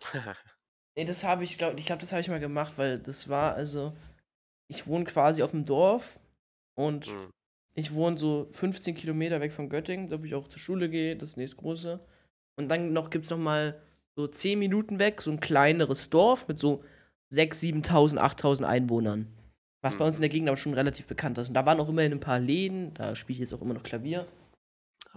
[0.96, 3.54] Ne, das habe ich glaube ich glaube, das habe ich mal gemacht, weil das war
[3.54, 3.96] also
[4.68, 6.20] ich wohne quasi auf'm Dorf
[6.76, 7.30] und Mhm.
[7.76, 11.16] ich wohne so 15 Kilometer weg von Göttingen, da wo ich auch zur Schule gehe,
[11.16, 12.00] das nächstgroße.
[12.58, 13.80] Und dann noch gibt's noch mal
[14.16, 16.84] so 10 Minuten weg so 'n kleineres Dorf mit so
[17.30, 19.28] 6, 7.000, 8.000 Einwohnern.
[19.82, 20.06] Was bei Mhm.
[20.06, 21.48] uns in der Gegend aber schon relativ bekannt ist.
[21.48, 23.84] Und da waren auch immerhin 'n paar Läden, da spiele ich jetzt auch immer noch
[23.84, 24.26] Klavier.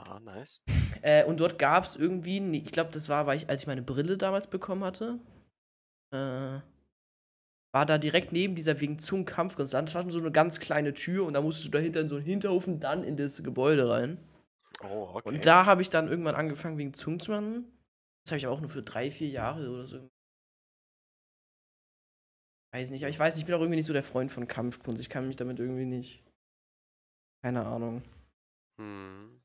[0.07, 0.61] Ah, nice.
[1.03, 3.81] Äh, und dort gab's irgendwie ne ich glaube, das war, weil ich als ich meine
[3.81, 5.19] Brille damals bekommen hatte,
[6.13, 6.59] äh,
[7.73, 11.25] war da direkt neben dieser Wing Zun Kampfkunst das war so 'ne ganz kleine Tür
[11.25, 14.19] und da musstest du dahinter in so 'n Hinterhof und dann in das Gebäude rein.
[14.83, 15.29] Oh, okay.
[15.29, 17.65] Und da habe ich dann irgendwann angefangen, Wing Zun zu machen.
[18.25, 20.09] Das habe ich aber auch nur für 3, 4 Jahre oder so
[22.73, 24.47] Weiß nicht, aber ich weiß nicht, ich bin auch irgendwie nicht so der Freund von
[24.47, 25.01] Kampfkunst.
[25.01, 26.23] Ich kann mich damit irgendwie nicht
[27.43, 28.03] keine Ahnung.
[28.77, 29.40] Mhm.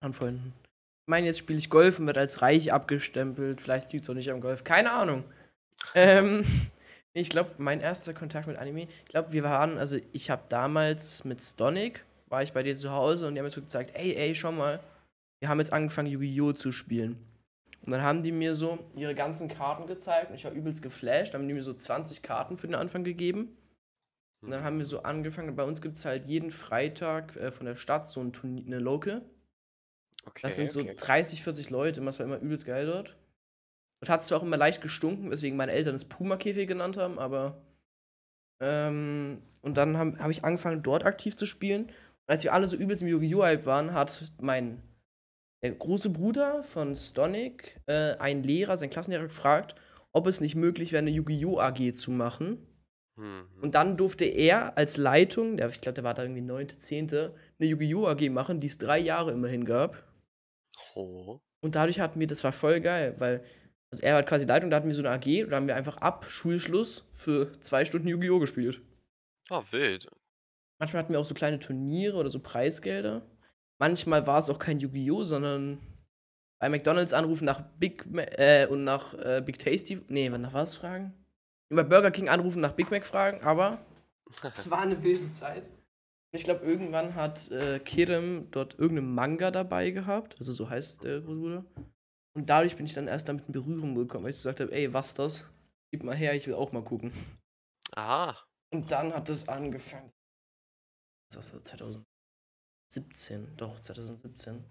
[0.00, 0.52] Anfreunden.
[0.62, 3.60] Ich meine, jetzt spiele ich Golf und werde als reich abgestempelt.
[3.60, 4.64] Vielleicht liegt's auch nicht am Golf.
[4.64, 5.24] Keine Ahnung.
[5.94, 6.44] Ähm,
[7.12, 11.24] ich glaube, mein erster Kontakt mit Anime, ich glaube, wir waren, also ich habe damals
[11.24, 14.14] mit Stonic, war ich bei dir zu Hause und die haben mir so gezeigt, ey,
[14.14, 14.80] ey, schau mal,
[15.40, 16.52] wir haben jetzt angefangen, Yu-Gi-Oh!
[16.52, 17.18] zu spielen.
[17.82, 21.32] Und dann haben die mir so ihre ganzen Karten gezeigt und ich war übelst geflasht.
[21.32, 23.56] Dann haben die mir so 20 Karten für den Anfang gegeben.
[24.42, 24.64] Und dann Mhm.
[24.64, 28.08] haben wir so angefangen, bei uns gibt es halt jeden Freitag äh, von der Stadt
[28.08, 29.22] so ein Turnier, eine Local.
[30.26, 30.94] Okay, Das sind so okay.
[30.94, 33.16] 30, 40 Leute, und das war immer übelst geil dort.
[34.00, 37.18] Dort hat es zwar auch immer leicht gestunken, weswegen meine Eltern es Puma-Käfig genannt haben,
[37.18, 37.62] aber.
[38.62, 41.84] Ähm, und dann habe hab ich angefangen, dort aktiv zu spielen.
[41.84, 44.82] Und als wir alle so übelst im Yu-Gi-Oh!-Hype waren, hat mein
[45.62, 49.74] der große Bruder von Stonic äh, einen Lehrer, seinen Klassenlehrer, gefragt,
[50.12, 51.60] ob es nicht möglich wäre, eine Yu-Gi-Oh!
[51.60, 52.66] AG zu machen.
[53.16, 53.44] Mhm.
[53.60, 57.10] Und dann durfte er als Leitung, der, ich glaube, der war da irgendwie 9., 10.,
[57.12, 58.06] eine Yu-Gi-Oh!
[58.06, 60.02] AG machen, die es drei Jahre immerhin gab.
[60.94, 61.40] Oh.
[61.60, 63.44] Und dadurch hatten wir, das war voll geil, weil
[63.92, 65.74] also er hat quasi Leitung, da hatten wir so eine AG und da haben wir
[65.74, 68.38] einfach ab Schulschluss für zwei Stunden Yu-Gi-Oh!
[68.38, 68.80] gespielt.
[69.48, 70.08] Ah, wild.
[70.78, 73.22] Manchmal hatten wir auch so kleine Turniere oder so Preisgelder.
[73.78, 75.80] Manchmal war es auch kein Yu-Gi-Oh!, sondern
[76.60, 80.00] bei McDonalds anrufen nach Big Ma äh, und nach äh, Big Tasty.
[80.08, 81.14] Nee, nach was fragen?
[81.68, 83.84] Bei Burger King anrufen nach Big Mac fragen, aber
[84.42, 85.68] es war eine wilde Zeit.
[86.32, 90.36] Ich glaube, irgendwann hat äh, Kirem dort irgendeinen Manga dabei gehabt.
[90.38, 91.64] Also so heißt der Bruder.
[92.36, 94.92] Und dadurch bin ich dann erst damit in Berührung gekommen, weil ich gesagt habe, ey,
[94.94, 95.50] was das?
[95.90, 97.12] Gib mal her, ich will auch mal gucken.
[97.96, 98.38] Aha.
[98.72, 100.12] Und dann hat es angefangen.
[101.32, 102.04] Das war 2017,
[103.56, 104.64] doch, 2017.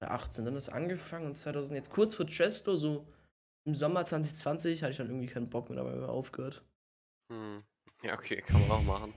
[0.00, 0.44] Oder 18.
[0.44, 3.06] Dann hat es angefangen und 2000, jetzt kurz vor Chesto, so
[3.64, 6.62] im Sommer 2020, hatte ich dann irgendwie keinen Bock mehr, dabei aufgehört.
[7.30, 7.62] Hm.
[8.02, 9.14] Ja, okay, kann man auch machen.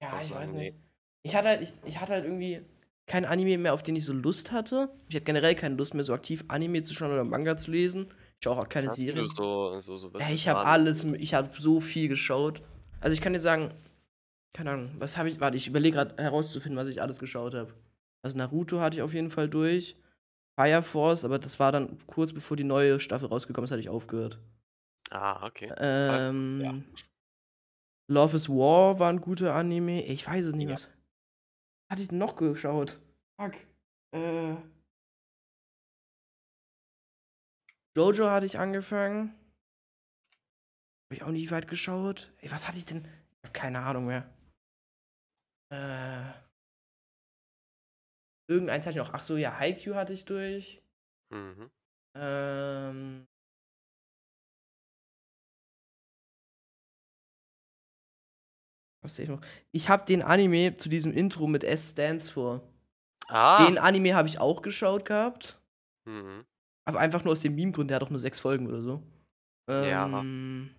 [0.00, 0.74] Ja, ich sagen, weiß nee.
[1.22, 2.60] Ich hatte halt, ich, ich hatte halt irgendwie
[3.06, 4.90] kein Anime mehr, auf den ich so Lust hatte.
[5.08, 8.06] Ich hatte generell keine Lust mehr, so aktiv Anime zu schauen oder Manga zu lesen.
[8.38, 9.26] Ich schaue auch keine Was hast Serien.
[9.28, 12.62] so, so, so Ja, ich habe alles, ich habe so viel geschaut.
[13.00, 13.72] Also ich kann dir sagen,
[14.52, 17.72] keine Ahnung, was habe ich, warte, ich überlege gerade herauszufinden, was ich alles geschaut habe.
[18.22, 19.96] Also Naruto hatte ich auf jeden Fall durch.
[20.60, 23.88] Fire Force, aber das war dann kurz bevor die neue Staffel rausgekommen ist, hatte ich
[23.88, 24.38] aufgehört.
[25.10, 25.72] Ah, okay.
[25.78, 26.74] Ähm, ja.
[28.08, 30.04] Love is War war ein guter Anime.
[30.04, 30.74] Ich weiß es nicht, Ja.
[30.74, 30.88] was.
[31.90, 33.00] Hatte ich denn noch geschaut?
[33.40, 33.54] Fuck.
[34.12, 34.56] Äh.
[37.96, 39.34] Jojo hatte ich angefangen.
[41.06, 42.32] Habe ich auch nie weit geschaut.
[42.38, 43.04] Ey, was hatte ich denn?
[43.04, 44.28] Ich habe keine Ahnung mehr.
[45.72, 46.32] Äh.
[48.50, 49.14] Irgendeins hatte ich noch.
[49.14, 50.82] Ach so, ja, Haikyuu hatte ich durch.
[51.30, 51.70] Mhm.
[52.14, 53.26] Ähm.
[59.72, 62.62] Ich habe den Anime zu diesem Intro mit S stands for.
[63.28, 63.66] Ah.
[63.66, 65.60] Den Anime habe ich auch geschaut gehabt.
[66.06, 66.44] Mhm.
[66.84, 69.02] Aber einfach nur aus dem Meme-Grund, der hat auch nur sechs Folgen oder so.
[69.70, 70.06] Ja.
[70.06, 70.70] Ähm,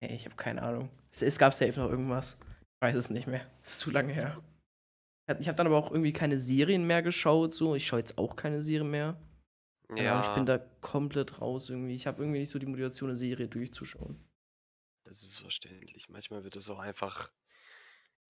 [0.00, 0.90] Ey, ich habe keine Ahnung.
[1.12, 2.36] Es, es gab safe noch irgendwas.
[2.42, 3.46] Ich weiß es nicht mehr.
[3.62, 4.42] Es ist zu lange her.
[5.38, 7.54] Ich habe dann aber auch irgendwie keine Serien mehr geschaut.
[7.54, 7.74] So.
[7.74, 9.16] Ich schaue jetzt auch keine Serien mehr.
[9.88, 11.94] Ahnung, Ja, Ich bin da komplett raus irgendwie.
[11.94, 14.20] Ich habe irgendwie nicht so die Motivation, eine Serie durchzuschauen.
[15.06, 16.08] Das ist verständlich.
[16.08, 17.30] Manchmal wird es auch einfach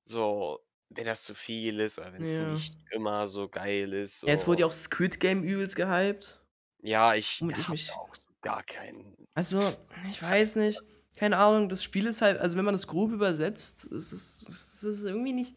[0.04, 0.60] so,
[0.90, 2.52] wenn das zu viel ist oder wenn es Ja.
[2.52, 4.20] nicht immer so geil ist.
[4.20, 4.26] So.
[4.26, 6.40] Ja, jetzt wurde ja auch Squid Game übelst gehypt.
[6.82, 9.16] Ja, ich habe mich- auch so gar keinen.
[9.34, 9.60] Also,
[10.10, 10.80] ich weiß nicht.
[11.16, 14.84] Keine Ahnung, das Spiel ist halt, also wenn man das grob übersetzt, es ist, es
[14.84, 15.56] ist irgendwie nicht.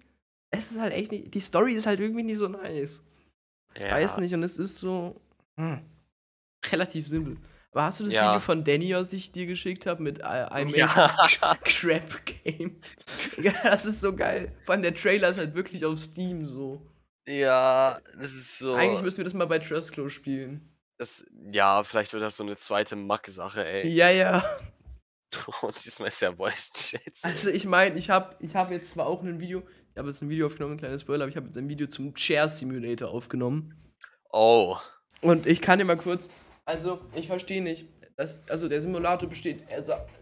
[0.51, 1.34] Es ist halt echt nicht.
[1.34, 3.05] Die Story ist halt irgendwie nicht so nice.
[3.77, 5.21] Ja, Weiß nicht, und es ist so.
[5.58, 5.86] Hm,
[6.71, 7.38] relativ simpel.
[7.71, 8.27] Aber hast du das Ja.
[8.29, 11.15] Video von Danny, was ich dir geschickt habe, mit I made Ja.
[11.63, 12.82] Crap Game?
[13.63, 14.55] Das ist so geil.
[14.65, 16.86] Vor allem der Trailer ist halt wirklich auf Steam so.
[17.27, 18.73] ja, das ist so.
[18.73, 20.75] Eigentlich müssen wir das mal bei Trustclo spielen.
[20.97, 23.88] das, ja, vielleicht wird das so eine zweite Mack-Sache, ey.
[23.88, 24.43] Ja, ja.
[25.62, 27.13] Und diesmal ist ja Voice Chat.
[27.21, 30.21] Also ich meine, ich habe ich hab jetzt zwar auch ein Video, ich habe jetzt
[30.23, 33.12] ein Video aufgenommen, ein kleines Spoiler, aber ich habe jetzt ein Video zum Chair Simulator
[33.12, 33.75] aufgenommen.
[34.32, 34.75] Oh.
[35.21, 36.29] Und ich kann dir mal kurz,
[36.69, 39.63] also ich verstehe nicht, dass, also der Simulator besteht,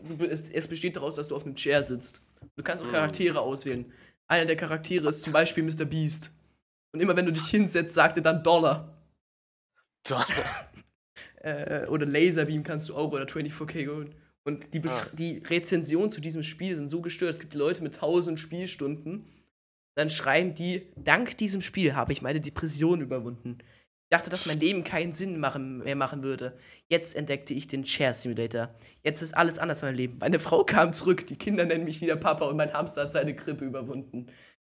[0.08, 2.22] du, es, es besteht daraus, dass du auf einem Chair sitzt.
[2.56, 2.94] Du kannst auch Mhm.
[2.94, 3.92] Charaktere auswählen.
[4.28, 5.86] Einer der Charaktere ist zum Beispiel Mr.
[5.86, 6.32] Beast.
[6.94, 8.98] Und immer wenn du dich hinsetzt, sagt er dann Dollar.
[10.04, 10.26] Da-
[11.42, 14.14] Äh, oder Laserbeam kannst du auch oder 24K holen.
[14.44, 15.06] Und die, Ah.
[15.14, 17.32] die Rezensionen zu diesem Spiel sind so gestört.
[17.32, 19.24] Es gibt Leute mit 1000 Spielstunden.
[19.96, 23.60] Dann schreiben die, dank diesem Spiel habe ich meine Depression überwunden.
[24.10, 26.58] Ich dachte, dass mein Leben keinen Sinn machen, mehr machen würde.
[26.88, 28.70] Jetzt entdeckte ich den Chair Simulator.
[29.04, 30.18] Jetzt ist alles anders in meinem Leben.
[30.20, 33.36] Meine Frau kam zurück, die Kinder nennen mich wieder Papa und mein Hamster hat seine
[33.36, 34.32] Grippe überwunden.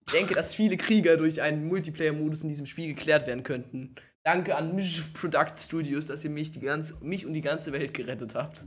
[0.04, 3.94] Ich denke, dass viele Krieger durch einen Multiplayer-Modus in diesem Spiel geklärt werden könnten.
[4.24, 7.94] Danke an Mish Product Studios, dass ihr mich, die ganze, mich und die ganze Welt
[7.94, 8.66] gerettet habt.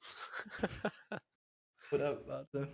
[1.92, 2.72] Oder warte.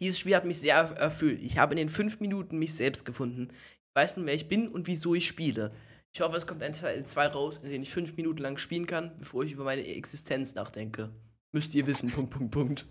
[0.00, 1.42] Dieses Spiel hat mich sehr erfüllt.
[1.42, 3.52] Ich habe in den fünf Minuten mich selbst gefunden.
[3.96, 5.74] Weiß nun, wer ich bin und wieso ich spiele.
[6.12, 8.86] Ich hoffe, es kommt ein Teil 2 raus, in dem ich fünf Minuten lang spielen
[8.86, 11.10] kann, bevor ich über meine Existenz nachdenke.
[11.52, 12.86] Müsst ihr wissen, Punkt, Punkt, Punkt.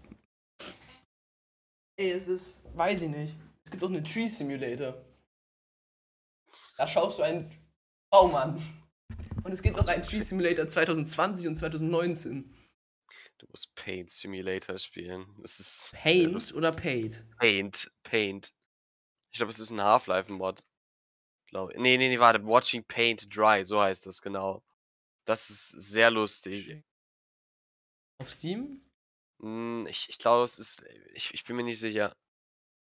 [1.96, 3.36] Ey, es ist, weiß ich nicht.
[3.64, 5.00] Es gibt auch einen Tree Simulator.
[6.76, 7.52] Da schaust du einen
[8.10, 8.60] Baum an.
[9.44, 12.52] Und es gibt auch einen Tree Simulator 2020 und 2019.
[13.38, 15.28] Du musst Paint Simulator spielen.
[15.44, 17.28] Das ist Paint oder Paid?
[17.38, 17.92] Paint.
[18.02, 18.52] Paint.
[19.30, 20.64] Ich glaube, es ist ein Half-Life-Mod.
[21.48, 22.44] Glaube Nee, nee, nee, warte.
[22.46, 24.64] Watching Paint Dry, so heißt das genau.
[25.26, 26.84] Das ist sehr lustig.
[28.20, 28.82] Auf Steam?
[29.42, 30.86] Hm, ich ich glaube, es ist.
[31.14, 32.16] Ich, ich bin mir nicht sicher.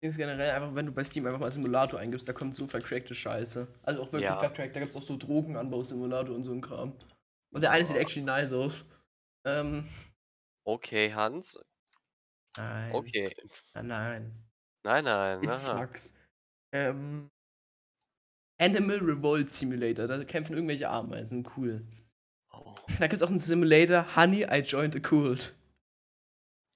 [0.01, 3.15] Ist generell einfach, wenn du bei Steam einfach mal Simulator eingibst, da kommt so vercrackte
[3.15, 3.67] Scheiße.
[3.81, 4.37] Also auch wirklich Ja.
[4.37, 4.75] vercrackt.
[4.75, 6.95] Da gibt es auch so Drogenanbau-Simulator und so ein Kram.
[7.51, 8.01] Und der eine sieht Boah.
[8.01, 8.85] actually nice aus.
[9.45, 9.85] Ähm,
[10.67, 11.57] Okay, Hans.
[12.57, 12.93] nein.
[12.93, 13.33] Okay.
[13.75, 14.49] Nein, nein.
[14.83, 15.43] Nein, nein.
[15.43, 15.61] Ich.
[15.61, 16.13] Schnacks.
[16.73, 17.29] Ähm,
[18.59, 20.07] Animal Revolt Simulator.
[20.07, 21.47] Da kämpfen irgendwelche Ameisen.
[21.55, 21.85] Cool.
[22.51, 22.75] Oh.
[22.99, 25.55] Da gibt es auch einen Simulator, Honey, I joined a cult.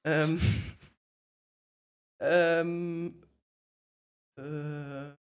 [0.04, 0.40] Ähm.
[2.20, 3.24] ähm.
[4.38, 5.16] Äh.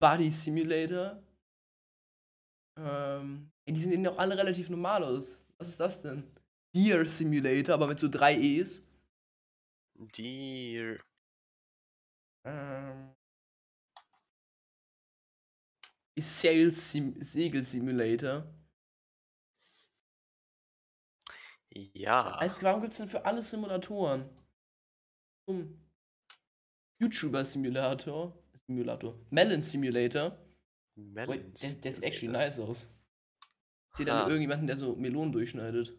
[0.00, 1.22] Body Simulator.
[2.76, 3.50] Ähm.
[3.64, 5.44] ey, Die sehen doch alle relativ normal aus.
[5.58, 6.24] Was ist das denn?
[6.74, 8.86] Deer Simulator, aber mit so drei E's.
[9.94, 10.98] Dear.
[12.44, 13.14] Ähm.
[16.18, 18.44] Sales Sim Segel Simulator.
[21.74, 22.32] Ja.
[22.32, 24.28] Also, warum gibt es denn für alle Simulatoren?
[25.46, 25.78] Um.
[27.00, 28.38] YouTuber Simulator.
[28.66, 29.18] Simulator.
[29.30, 30.38] Melon Simulator.
[30.96, 32.88] Wait, Melon der, der sieht actually nice aus.
[33.92, 35.94] Ich sehe da irgendjemanden, der so Melonen durchschneidet.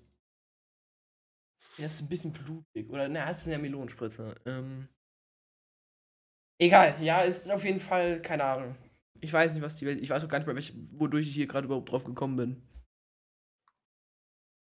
[1.78, 2.90] Der ist ein bisschen blutig.
[2.90, 4.36] Oder, na, es ist ja Melonenspritzer.
[4.46, 4.88] Ähm.
[6.60, 8.78] Egal, ja, es ist auf jeden Fall, keine Ahnung.
[9.24, 10.02] Ich weiß nicht, was die Welt.
[10.02, 12.62] Ich weiß auch gar nicht mehr, welch, wodurch ich hier gerade überhaupt drauf gekommen bin.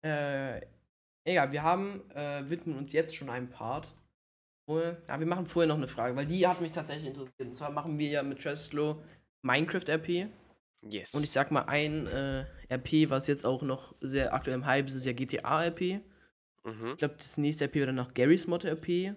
[0.05, 0.61] Äh,
[1.25, 3.95] egal, wir haben, äh, widmen uns jetzt schon einem Part.
[4.69, 7.49] Ja, wir machen vorher noch eine Frage, weil die hat mich tatsächlich interessiert.
[7.49, 9.03] Und zwar machen wir ja mit Trestlow
[9.43, 10.29] Minecraft RP.
[10.83, 11.15] Yes.
[11.15, 14.89] Und ich sag mal, ein äh, RP, was jetzt auch noch sehr aktuell im Hype
[14.89, 16.01] ist, ist ja GTA RP.
[16.65, 16.93] mhm.
[16.93, 19.15] Ich glaube, das nächste RP wird dann noch Garry's Mod RP.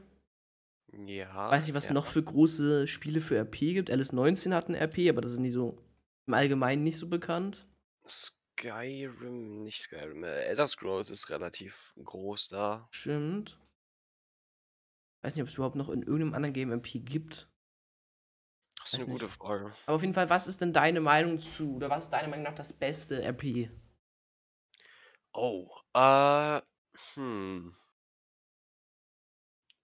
[0.98, 1.52] Ja.
[1.52, 1.94] Weiß nicht, was ja.
[1.94, 3.92] noch für große Spiele für RP gibt.
[3.92, 5.78] LS19 hat ein RP, aber das ist nicht so
[6.28, 7.68] im Allgemeinen nicht so bekannt.
[8.08, 10.24] Skyrim, nicht Skyrim.
[10.24, 12.88] Äh, Elder Scrolls ist relativ groß da.
[12.92, 13.60] Stimmt.
[15.22, 17.50] Weiß nicht, ob es überhaupt noch in irgendeinem anderen Game RP gibt.
[18.80, 19.22] Das ist Weiß eine nicht.
[19.22, 19.76] gute Frage.
[19.86, 22.46] Aber auf jeden Fall, was ist denn deine Meinung zu, oder was ist deiner Meinung
[22.46, 23.70] nach das beste RP?
[25.34, 26.62] Oh, äh,
[27.16, 27.76] hm.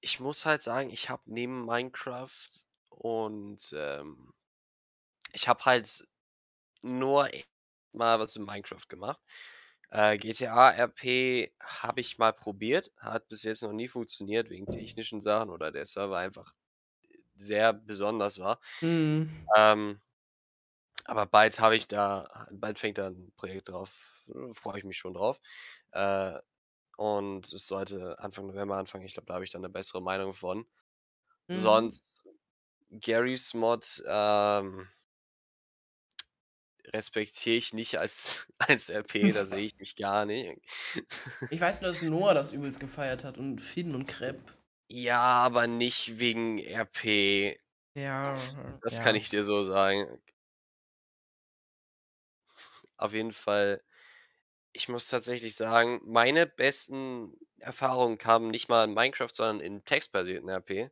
[0.01, 2.49] Ich muss halt sagen, ich habe neben Minecraft
[2.89, 4.33] und ähm,
[5.33, 6.07] ich habe halt
[6.83, 7.45] nur e-
[7.93, 9.21] mal was in Minecraft gemacht.
[9.91, 15.21] Äh, GTA RP habe ich mal probiert, hat bis jetzt noch nie funktioniert wegen technischen
[15.21, 16.53] Sachen oder der Server einfach
[17.35, 18.59] sehr besonders war.
[18.81, 19.51] Hm.
[19.57, 20.01] Ähm,
[21.05, 25.13] aber bald habe ich da, bald fängt da ein Projekt drauf, freue ich mich schon
[25.13, 25.39] drauf.
[25.91, 26.39] Äh,
[26.97, 29.05] und es sollte Anfang November anfangen.
[29.05, 30.65] Ich glaube, da habe ich dann eine bessere Meinung von.
[31.47, 31.55] Mhm.
[31.55, 32.25] Sonst
[32.89, 34.87] Garys Mod ähm,
[36.93, 40.61] respektiere ich nicht als, als RP, da sehe ich mich gar nicht.
[41.49, 44.53] Ich weiß nur, dass Noah das übelst gefeiert hat und Finn und Crepe.
[44.87, 47.57] Ja, aber nicht wegen RP.
[47.93, 48.35] Ja.
[48.81, 49.03] Das ja.
[49.03, 50.21] kann ich dir so sagen.
[52.97, 53.81] Auf jeden Fall,
[54.73, 60.49] ich muss tatsächlich sagen, meine besten Erfahrungen kamen nicht mal in Minecraft, sondern in textbasierten
[60.49, 60.89] RP,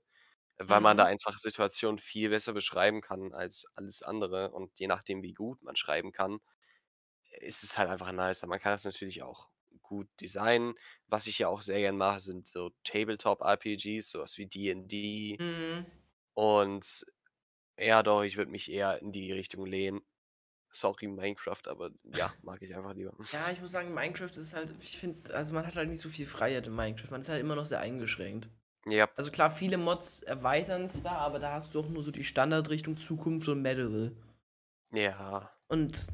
[0.57, 1.07] weil man da Mhm.
[1.07, 4.51] einfach Situationen viel besser beschreiben kann als alles andere.
[4.51, 6.39] Und je nachdem, wie gut man schreiben kann,
[7.39, 8.47] ist es halt einfach nicer.
[8.47, 9.49] Man kann das natürlich auch
[9.81, 10.75] gut designen.
[11.07, 15.39] Was ich ja auch sehr gern mache, sind so Tabletop-RPGs, sowas wie D&D.
[15.39, 15.85] Mhm.
[16.33, 17.05] Und
[17.79, 20.01] ja, doch, ich würde mich eher in die Richtung lehnen.
[20.71, 23.13] Sorry, Minecraft, aber ja, mag ich einfach lieber.
[23.31, 26.09] Ja, ich muss sagen, Minecraft ist halt, ich finde, also man hat halt nicht so
[26.09, 27.11] viel Freiheit in Minecraft.
[27.11, 28.49] Man ist halt immer noch sehr eingeschränkt.
[28.87, 32.11] Ja, Also klar, viele Mods erweitern es da, aber da hast du auch nur so
[32.11, 34.15] die Standardrichtung Zukunft und Medieval.
[34.91, 35.51] ja.
[35.67, 36.07] Und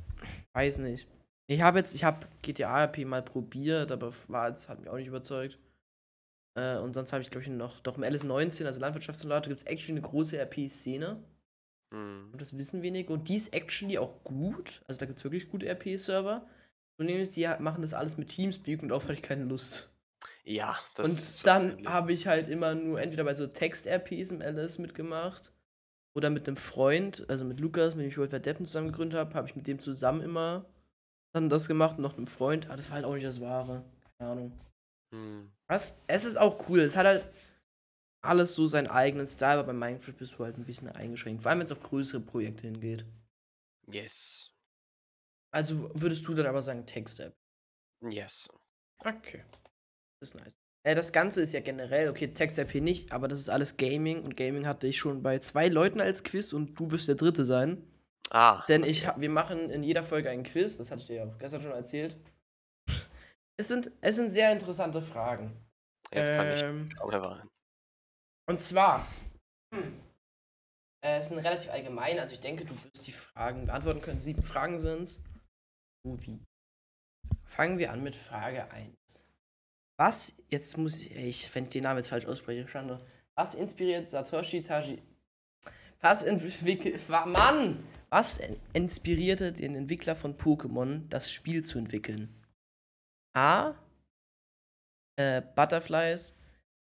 [0.53, 1.08] weiß nicht.
[1.47, 4.97] Ich habe jetzt, ich habe GTA RP mal probiert, aber war jetzt, hat mich auch
[4.97, 5.60] nicht überzeugt.
[6.56, 9.68] Äh, und sonst habe ich, glaube ich, noch, doch im LS19, also Landwirtschaftssimulator, gibt es
[9.68, 11.24] actually eine große RP-Szene.
[11.96, 12.30] Hm.
[12.34, 13.14] Und das wissen wenige.
[13.14, 14.82] Und die ist actually auch gut.
[14.88, 16.46] Also da gibt es wirklich gute RP-Server.
[16.98, 19.89] Problem ist, die machen das alles mit Teamspeak und darauf hatte ich keine Lust.
[20.43, 24.41] Ja, das und ist dann habe ich halt immer nur entweder bei so Text-RPs im
[24.41, 25.52] LS mitgemacht
[26.14, 29.18] oder mit einem Freund, also mit Lukas, mit dem ich World War Deppen zusammen gegründet
[29.18, 30.66] habe, habe ich mit dem zusammen immer
[31.34, 32.68] dann das gemacht und noch einem Freund.
[32.68, 33.84] Aber das war halt auch nicht das Wahre.
[34.18, 34.52] Keine Ahnung.
[35.12, 35.52] Hm.
[35.68, 35.98] Was?
[36.08, 36.80] Es ist auch cool.
[36.80, 37.26] Es hat halt
[38.26, 41.41] alles so seinen eigenen Style, aber bei Minecraft bist du halt ein bisschen eingeschränkt.
[41.41, 43.05] Vor allem, wenn es auf größere Projekte hingeht.
[43.89, 44.53] Yes.
[45.51, 47.34] Also würdest du dann aber sagen Text-App?
[48.01, 48.49] Yes.
[48.99, 49.43] Okay.
[50.19, 50.57] Das ist nice.
[50.84, 54.38] Äh, das Ganze ist ja generell, okay, Text-RP nicht, aber das ist alles Gaming und
[54.38, 57.84] Gaming hatte ich schon bei zwei Leuten als Quiz und du wirst der dritte sein.
[58.32, 58.63] Ah.
[58.67, 61.26] Denn ich hab, wir machen in jeder Folge einen Quiz, das hatte ich dir ja
[61.26, 62.17] auch gestern schon erzählt.
[63.57, 65.65] Es sind, es sind sehr interessante Fragen.
[66.13, 66.99] Jetzt kann Ähm, ich
[68.48, 69.08] Und zwar,
[69.74, 70.00] hm,
[71.04, 74.22] äh, es sind relativ allgemein, also ich denke, du wirst die Fragen beantworten können.
[74.22, 75.22] Sieben Fragen sind es.
[76.04, 76.39] So wie.
[77.43, 79.26] Fangen wir an mit Frage 1.
[79.98, 83.04] Was, jetzt muss ich, ich, wenn ich den Namen jetzt falsch ausspreche, Schande.
[83.36, 85.02] Was inspiriert Satoshi Taji?
[86.02, 87.84] Was entwickelt, Mann!
[88.10, 92.46] Was in- inspirierte den Entwickler von Pokémon, das Spiel zu entwickeln?
[93.36, 93.74] A.
[95.18, 96.36] Äh, Butterflies,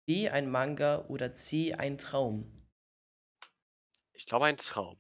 [0.07, 0.29] B.
[0.29, 1.75] Ein Manga oder C.
[1.75, 2.51] Ein Traum?
[4.13, 4.97] Ich glaube, ein Traum.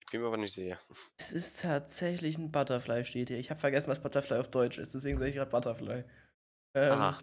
[0.00, 0.78] Ich bin mir aber nicht sicher.
[1.16, 3.38] Es ist tatsächlich ein Butterfly, steht hier.
[3.38, 6.04] Ich habe vergessen, was Butterfly auf Deutsch ist, deswegen sage ich gerade Butterfly.
[6.74, 7.18] Ähm, Aha.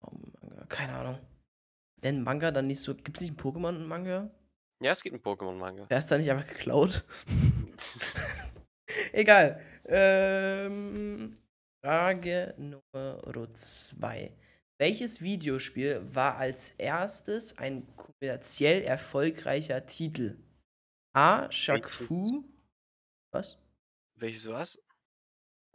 [0.00, 1.26] oh, Manga, keine Ahnung.
[1.98, 2.94] Wenn Manga dann nicht so.
[2.94, 4.30] Gibt es nicht ein Pokémon-Manga?
[4.80, 5.86] Ja, es gibt einen Pokémon-Manga.
[5.88, 7.04] Wer ist da nicht einfach geklaut?
[9.12, 9.60] Egal.
[9.84, 11.38] Ähm,
[11.86, 14.36] Frage Nummer 2.
[14.76, 20.36] Welches Videospiel war als erstes ein kommerziell erfolgreicher Titel?
[21.12, 21.48] A.
[21.48, 22.24] Shaq Fu.
[23.32, 23.56] Was?
[24.18, 24.82] Welches was?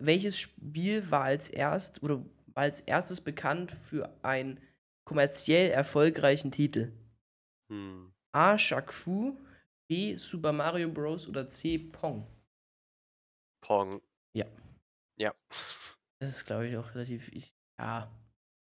[0.02, 4.60] Welches Spiel war als erst oder war als erstes bekannt für einen
[5.06, 6.92] kommerziell erfolgreichen Titel?
[7.70, 8.12] Hm.
[8.34, 8.58] A.
[8.58, 9.40] Shaq Fu,
[9.88, 10.18] B.
[10.18, 11.26] Super Mario Bros.
[11.26, 11.78] oder C.
[11.78, 12.28] Pong?
[13.62, 14.02] Pong.
[14.34, 14.46] Ja.
[15.16, 15.34] Ja.
[16.22, 17.32] Das ist, glaube ich, auch relativ.
[17.80, 18.12] Ja,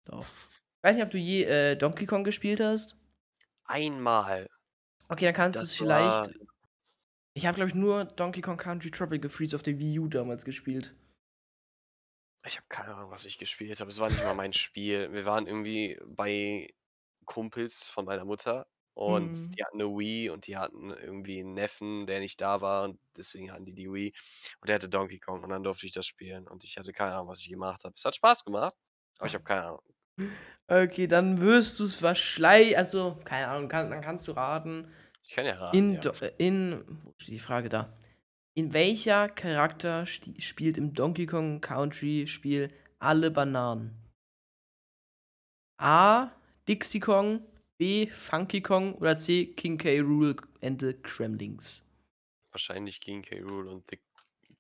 [0.06, 0.24] doch.
[0.24, 2.96] Ich weiß nicht, ob du je äh, Donkey Kong gespielt hast.
[3.64, 4.48] Einmal.
[5.10, 6.30] Okay, dann kannst du es vielleicht.
[7.34, 10.46] Ich habe, glaube ich, nur Donkey Kong Country Tropical Freeze auf der Wii U damals
[10.46, 10.96] gespielt.
[12.46, 13.90] Ich habe keine Ahnung, was ich gespielt habe.
[13.90, 15.12] Es war nicht mal mein Spiel.
[15.12, 16.72] Wir waren irgendwie bei
[17.26, 18.68] Kumpels von meiner Mutter
[18.98, 19.58] und Mhm.
[19.58, 23.00] die hatten eine Wii und die hatten irgendwie einen Neffen, der nicht da war und
[23.18, 24.14] deswegen hatten die die Wii
[24.62, 27.14] und der hatte Donkey Kong und dann durfte ich das spielen und ich hatte keine
[27.16, 27.94] Ahnung, was ich gemacht habe.
[27.96, 28.76] Es hat Spaß gemacht,
[29.20, 29.82] aber ich habe keine Ahnung.
[30.70, 34.88] Okay, dann wirst du es wahrscheinlich, also, keine Ahnung, kann, dann kannst du raten.
[35.24, 36.08] Ich kann ja raten, In, ja.
[36.22, 37.94] Äh, in, wo steht die Frage da?
[38.56, 42.70] In welcher Charakter spielt im Donkey Kong Country Spiel
[43.00, 43.92] alle Bananen?
[45.80, 46.32] A.
[46.68, 47.42] Dixie Kong,
[47.78, 48.08] B.
[48.08, 49.54] Funky Kong oder C.
[49.54, 50.00] King K.
[50.00, 51.84] Rool and the Kremlings?
[52.52, 53.42] Wahrscheinlich King K.
[53.42, 54.00] Rool und the,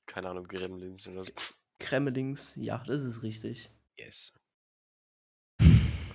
[0.06, 1.32] keine Ahnung, Gremlins oder so.
[1.80, 3.72] Kremlings, ja, das ist richtig.
[3.98, 4.34] Yes.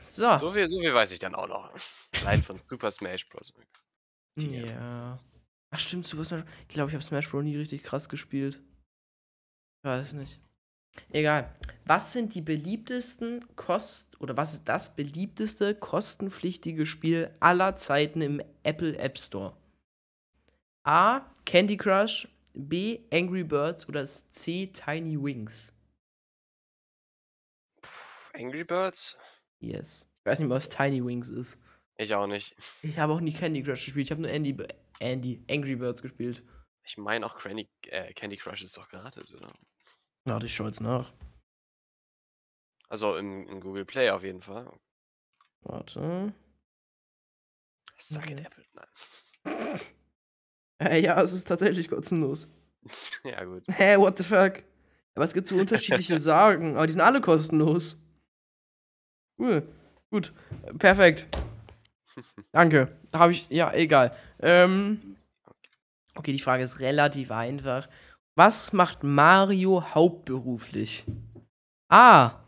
[0.00, 0.36] So.
[0.36, 1.72] So viel, so viel weiß ich dann auch noch.
[2.22, 3.52] Allein von Super Smash Bros.
[4.38, 4.66] Tier.
[4.66, 5.18] Ja.
[5.70, 6.44] Ach stimmt, Super Smash.
[6.68, 7.44] Ich glaube, ich habe Smash Bros.
[7.44, 8.56] nie richtig krass gespielt.
[8.56, 10.40] Ich weiß nicht.
[11.10, 11.54] Egal.
[11.84, 18.42] Was sind die beliebtesten Kost oder was ist das beliebteste kostenpflichtige Spiel aller Zeiten im
[18.62, 19.56] Apple App Store?
[20.84, 21.20] A.
[21.44, 23.00] Candy Crush, B.
[23.12, 24.68] Angry Birds oder C.
[24.68, 25.72] Tiny Wings?
[28.34, 29.18] Angry Birds?
[29.60, 30.08] Yes.
[30.20, 31.58] Ich weiß nicht mal, was Tiny Wings ist.
[31.96, 32.56] Ich auch nicht.
[32.82, 34.06] Ich habe auch nie Candy Crush gespielt.
[34.06, 34.56] Ich habe nur Andy,
[34.98, 36.42] Andy, Angry Birds gespielt.
[36.84, 39.52] Ich meine auch Candy, äh, Candy Crush ist doch gratis, oder?
[40.24, 41.12] Warte, ich schaue jetzt nach.
[42.88, 44.70] Also im, im Google Play auf jeden Fall.
[45.62, 46.32] Warte.
[47.98, 48.34] It, Okay.
[48.34, 48.64] Apple.
[49.44, 49.80] Nein.
[50.78, 52.48] Äh, ja, es ist tatsächlich kostenlos.
[53.24, 53.62] ja, gut.
[53.68, 54.64] Hä, what the fuck?
[55.14, 58.00] Aber es gibt so unterschiedliche Sagen, aber die sind alle kostenlos.
[59.38, 59.62] Cool.
[60.10, 60.32] Gut.
[60.78, 61.28] Perfekt.
[62.50, 62.98] Danke.
[63.12, 63.48] Habe ich.
[63.48, 64.16] Ja, egal.
[64.40, 65.16] Ähm.
[66.16, 67.88] Okay, die Frage ist relativ einfach.
[68.34, 71.04] Was macht Mario hauptberuflich?
[71.90, 72.40] A.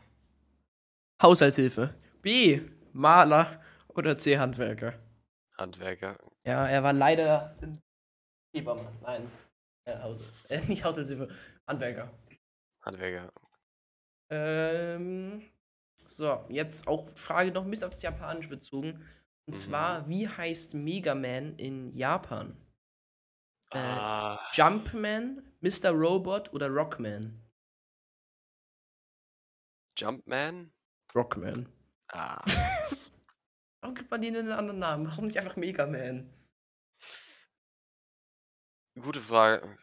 [1.22, 1.94] Haushaltshilfe.
[2.22, 2.62] B.
[2.92, 3.60] Maler.
[3.88, 4.38] Oder C.
[4.38, 4.94] Handwerker.
[5.58, 6.18] Handwerker.
[6.44, 7.56] Ja, er war leider
[8.54, 8.90] Hebamme.
[9.02, 9.30] Nein.
[9.84, 10.24] Äh, Hause.
[10.48, 11.28] Äh, nicht Haushaltshilfe.
[11.66, 12.10] Handwerker.
[12.82, 13.30] Handwerker.
[14.30, 15.42] Ähm,
[16.06, 18.94] so, jetzt auch Frage noch ein bisschen auf das Japanisch bezogen.
[19.46, 19.58] Und Mhm.
[19.58, 22.56] zwar, wie heißt Mega Man in Japan?
[23.74, 25.90] Äh, Ah, Jumpman, Mr.
[25.90, 27.40] Robot oder Rockman?
[29.98, 30.72] Jumpman?
[31.14, 31.66] Rockman.
[32.12, 32.42] Ah,
[33.80, 35.06] Warum gibt man denen einen anderen Namen?
[35.06, 36.32] Warum nicht einfach Mega Man?
[39.00, 39.76] gute Frage.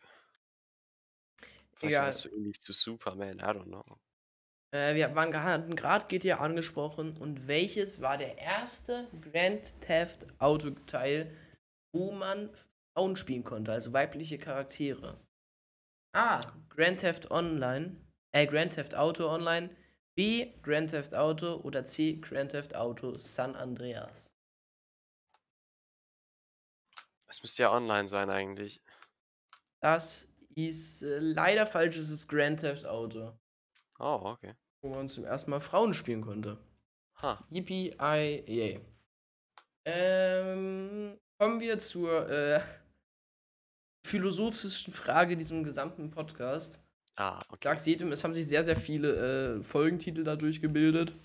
[1.76, 2.06] Vielleicht Egal.
[2.06, 3.84] warst du ähnlich zu Superman, I don't know.
[4.74, 7.18] Äh, wir waren hatten gerade GTA angesprochen.
[7.18, 11.36] Und welches war der erste Grand Theft Auto Teil,
[11.94, 12.50] wo man
[13.02, 15.20] Frauen spielen konnte, also weibliche Charaktere?
[16.14, 16.40] A.
[16.70, 17.96] Grand Theft Online,
[18.32, 19.76] äh, Grand Theft Auto Online.
[20.14, 20.54] B.
[20.62, 22.18] Grand Theft Auto oder C.
[22.22, 24.38] Grand Theft Auto San Andreas.
[27.28, 28.84] Es müsste ja online sein eigentlich.
[29.80, 33.36] Das ist äh, leider falsch, es ist Grand Theft Auto,
[33.98, 34.54] Oh, okay.
[34.84, 36.60] wo man zum ersten Mal Frauen spielen konnte.
[37.24, 37.44] Ha.
[37.50, 38.86] Yippie, I, yay.
[39.86, 42.62] Ähm, kommen wir zur äh,
[44.04, 46.80] philosophischsten Frage diesem gesamten Podcast.
[47.16, 47.60] Ah, okay.
[47.64, 51.16] sag's jedem, es haben sich sehr, sehr viele äh, Folgentitel dadurch gebildet.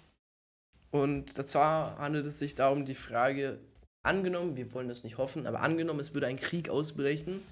[0.91, 3.59] Und zwar handelt es sich darum, die Frage,
[4.03, 7.43] angenommen, wir wollen das nicht hoffen, aber angenommen, es würde ein Krieg ausbrechen,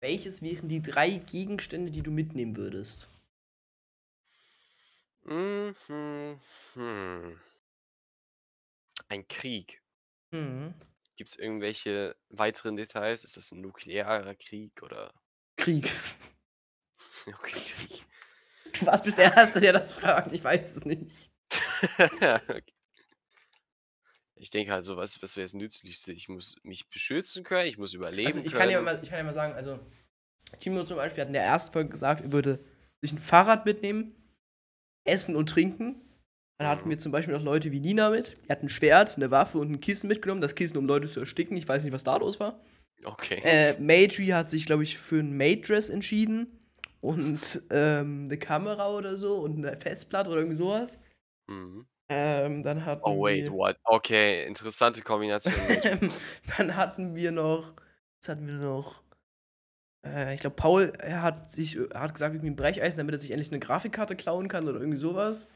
[0.00, 3.08] welches wären die drei Gegenstände, die du mitnehmen würdest?
[5.24, 5.74] Mhm,
[6.74, 7.40] hm.
[9.08, 9.82] Ein Krieg.
[10.30, 10.74] Mhm.
[11.20, 13.24] Gibt es irgendwelche weiteren Details?
[13.24, 15.12] Ist das ein nuklearer Krieg oder
[15.58, 15.92] Krieg.
[17.26, 18.06] okay, Krieg?
[18.80, 21.30] Du warst bist der Erste, der das fragt, ich weiß es nicht.
[21.90, 22.62] okay.
[24.34, 26.14] Ich denke halt so, was, was wäre das Nützlichste?
[26.14, 28.60] Ich muss mich beschützen können, ich muss überleben Also ich können.
[28.60, 29.78] kann, ja mal, ich kann ja mal sagen, also
[30.58, 32.64] Timo zum Beispiel hat in der ersten Folge gesagt, er würde
[33.02, 34.14] sich ein Fahrrad mitnehmen,
[35.04, 36.00] essen und trinken.
[36.60, 38.36] Dann hatten wir zum Beispiel noch Leute wie Nina mit.
[38.44, 40.42] Die hat ein Schwert, eine Waffe und ein Kissen mitgenommen.
[40.42, 41.56] Das Kissen, um Leute zu ersticken.
[41.56, 42.60] Ich weiß nicht, was da los war.
[43.02, 43.40] Okay.
[43.42, 46.60] Äh, Matri hat sich, glaube ich, für ein Maid-Dress entschieden.
[47.00, 50.98] Und ähm, eine Kamera oder so und eine Festplatte oder irgendwie sowas.
[51.46, 51.86] Mhm.
[52.10, 53.76] Ähm, dann hatten Oh, wait, wir, what?
[53.84, 55.54] Okay, interessante Kombination.
[56.58, 57.72] dann hatten wir noch,
[58.20, 59.02] was hatten wir noch?
[60.04, 63.18] Äh, ich glaube, Paul er hat sich, er hat gesagt, irgendwie ein Brecheisen, damit er
[63.18, 65.48] sich endlich eine Grafikkarte klauen kann oder irgendwie sowas.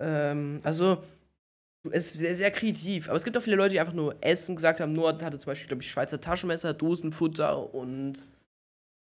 [0.00, 1.02] Ähm, also,
[1.90, 3.08] es ist sehr, sehr kreativ.
[3.08, 4.92] Aber es gibt auch viele Leute, die einfach nur Essen gesagt haben.
[4.92, 8.24] Noah hatte zum Beispiel, glaube ich, Schweizer Taschenmesser, Dosenfutter und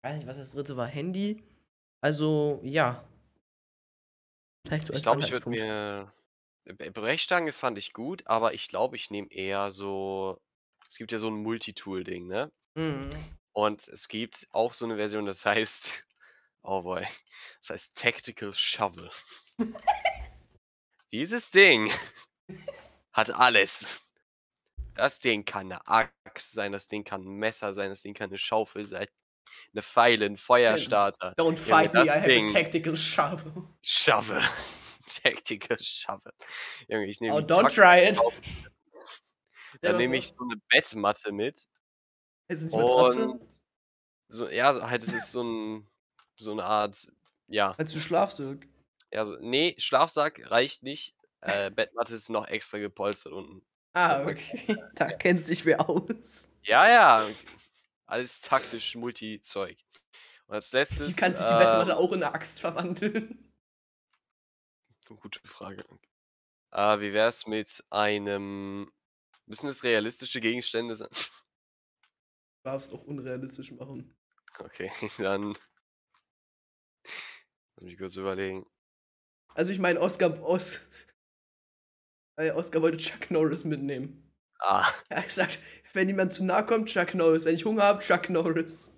[0.02, 1.42] weiß nicht, was das dritte war, Handy.
[2.00, 3.04] Also, ja.
[4.66, 6.12] Vielleicht so ich glaube, ich würde mir.
[6.92, 10.40] Brechstange fand ich gut, aber ich glaube, ich nehme eher so.
[10.88, 12.50] Es gibt ja so ein Multitool-Ding, ne?
[12.74, 13.10] Mhm.
[13.52, 16.04] Und es gibt auch so eine Version, das heißt.
[16.62, 17.06] Oh boy.
[17.60, 19.08] Das heißt Tactical Shovel.
[21.12, 21.90] Dieses Ding
[23.12, 24.02] hat alles.
[24.94, 28.28] Das Ding kann eine Axt sein, das Ding kann ein Messer sein, das Ding kann
[28.30, 29.06] eine Schaufel sein,
[29.72, 31.34] eine Pfeile, ein Feuerstarter.
[31.38, 32.46] Don't fight Junge, me, I Ding.
[32.48, 33.68] have a tactical shovel.
[33.82, 34.42] Shovel.
[35.22, 36.32] tactical shovel.
[36.88, 38.18] Junge, ich nehme Oh, don't try it.
[39.80, 41.68] Dann nehme ich so eine Bettmatte mit.
[42.48, 43.40] Ist es nicht Matratze?
[44.28, 45.88] So, ja, halt, es ist so, ein,
[46.36, 47.10] so eine Art,
[47.48, 47.74] ja.
[47.78, 48.66] Als du Schlafsack?
[49.12, 51.14] Ja, so, nee, Schlafsack reicht nicht.
[51.40, 53.66] Äh, Bettmatte ist noch extra gepolstert unten.
[53.92, 54.76] Ah, okay.
[54.94, 56.52] Da kennt sich wer aus.
[56.62, 57.26] Ja, ja.
[58.06, 59.76] Alles taktisch Multi-Zeug.
[60.46, 61.08] Und als letztes.
[61.08, 63.52] Wie kann sich die Bettmatte ähm auch in eine Axt verwandeln?
[65.20, 65.84] Gute Frage.
[66.72, 68.92] Äh, wie wär's mit einem.
[69.46, 71.08] Müssen es realistische Gegenstände sein?
[72.62, 74.14] Du darfst auch unrealistisch machen.
[74.58, 75.56] Okay, dann.
[77.76, 78.66] Lass mich kurz überlegen.
[79.54, 80.90] Also, ich meine, Oscar, Os
[82.40, 84.32] äh, Oscar wollte Chuck Norris mitnehmen.
[84.60, 84.90] Ah.
[85.08, 85.58] Er hat gesagt,
[85.92, 87.44] wenn jemand zu nahe kommt, Chuck Norris.
[87.44, 88.94] Wenn ich Hunger habe, Chuck Norris.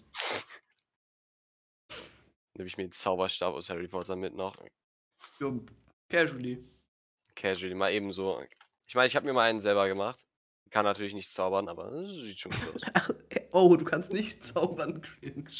[2.54, 4.54] Nehme ich mir den Zauberstab aus Harry Potter mit noch.
[5.40, 5.64] Jo,
[6.08, 6.64] casually.
[7.34, 8.40] Casually, mal eben so.
[8.86, 10.20] Ich meine, ich habe mir mal einen selber gemacht.
[10.70, 13.14] Kann natürlich nicht zaubern, aber sieht schon gut aus.
[13.52, 15.50] oh, du kannst nicht zaubern, cringe.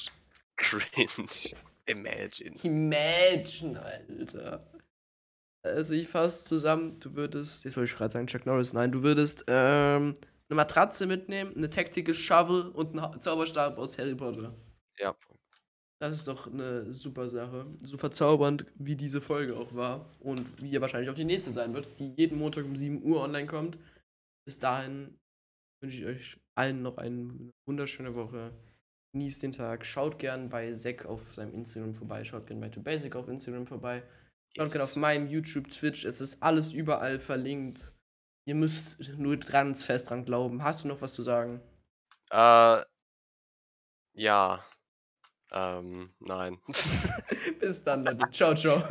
[0.56, 1.50] Cringe.
[1.86, 2.56] Imagine.
[2.62, 4.81] Imagine, Alter.
[5.62, 9.02] Also ich fasse zusammen, du würdest, jetzt wollte ich gerade sagen, Chuck Norris, nein, du
[9.02, 10.14] würdest ähm,
[10.48, 14.54] eine Matratze mitnehmen, eine Tactical Shovel und einen Zauberstab aus Harry Potter.
[14.98, 15.14] Ja.
[16.00, 17.64] Das ist doch eine super Sache.
[17.84, 20.10] So verzaubernd, wie diese Folge auch war.
[20.18, 23.22] Und wie ja wahrscheinlich auch die nächste sein wird, die jeden Montag um 7 Uhr
[23.22, 23.78] online kommt.
[24.44, 25.16] Bis dahin
[25.80, 28.52] wünsche ich euch allen noch eine wunderschöne Woche.
[29.12, 29.86] Genießt den Tag.
[29.86, 32.24] Schaut gern bei Zack auf seinem Instagram vorbei.
[32.24, 34.02] Schaut gern bei To Basic auf Instagram vorbei.
[34.56, 34.82] Schaut yes.
[34.82, 36.04] auf meinem YouTube, Twitch.
[36.04, 37.94] Es ist alles überall verlinkt.
[38.44, 40.62] Ihr müsst nur ganz fest dran glauben.
[40.62, 41.60] Hast du noch was zu sagen?
[42.30, 42.82] Äh,
[44.14, 44.64] ja.
[45.50, 46.58] Ähm, nein.
[47.60, 48.30] Bis dann, Leute.
[48.30, 48.82] Ciao, ciao.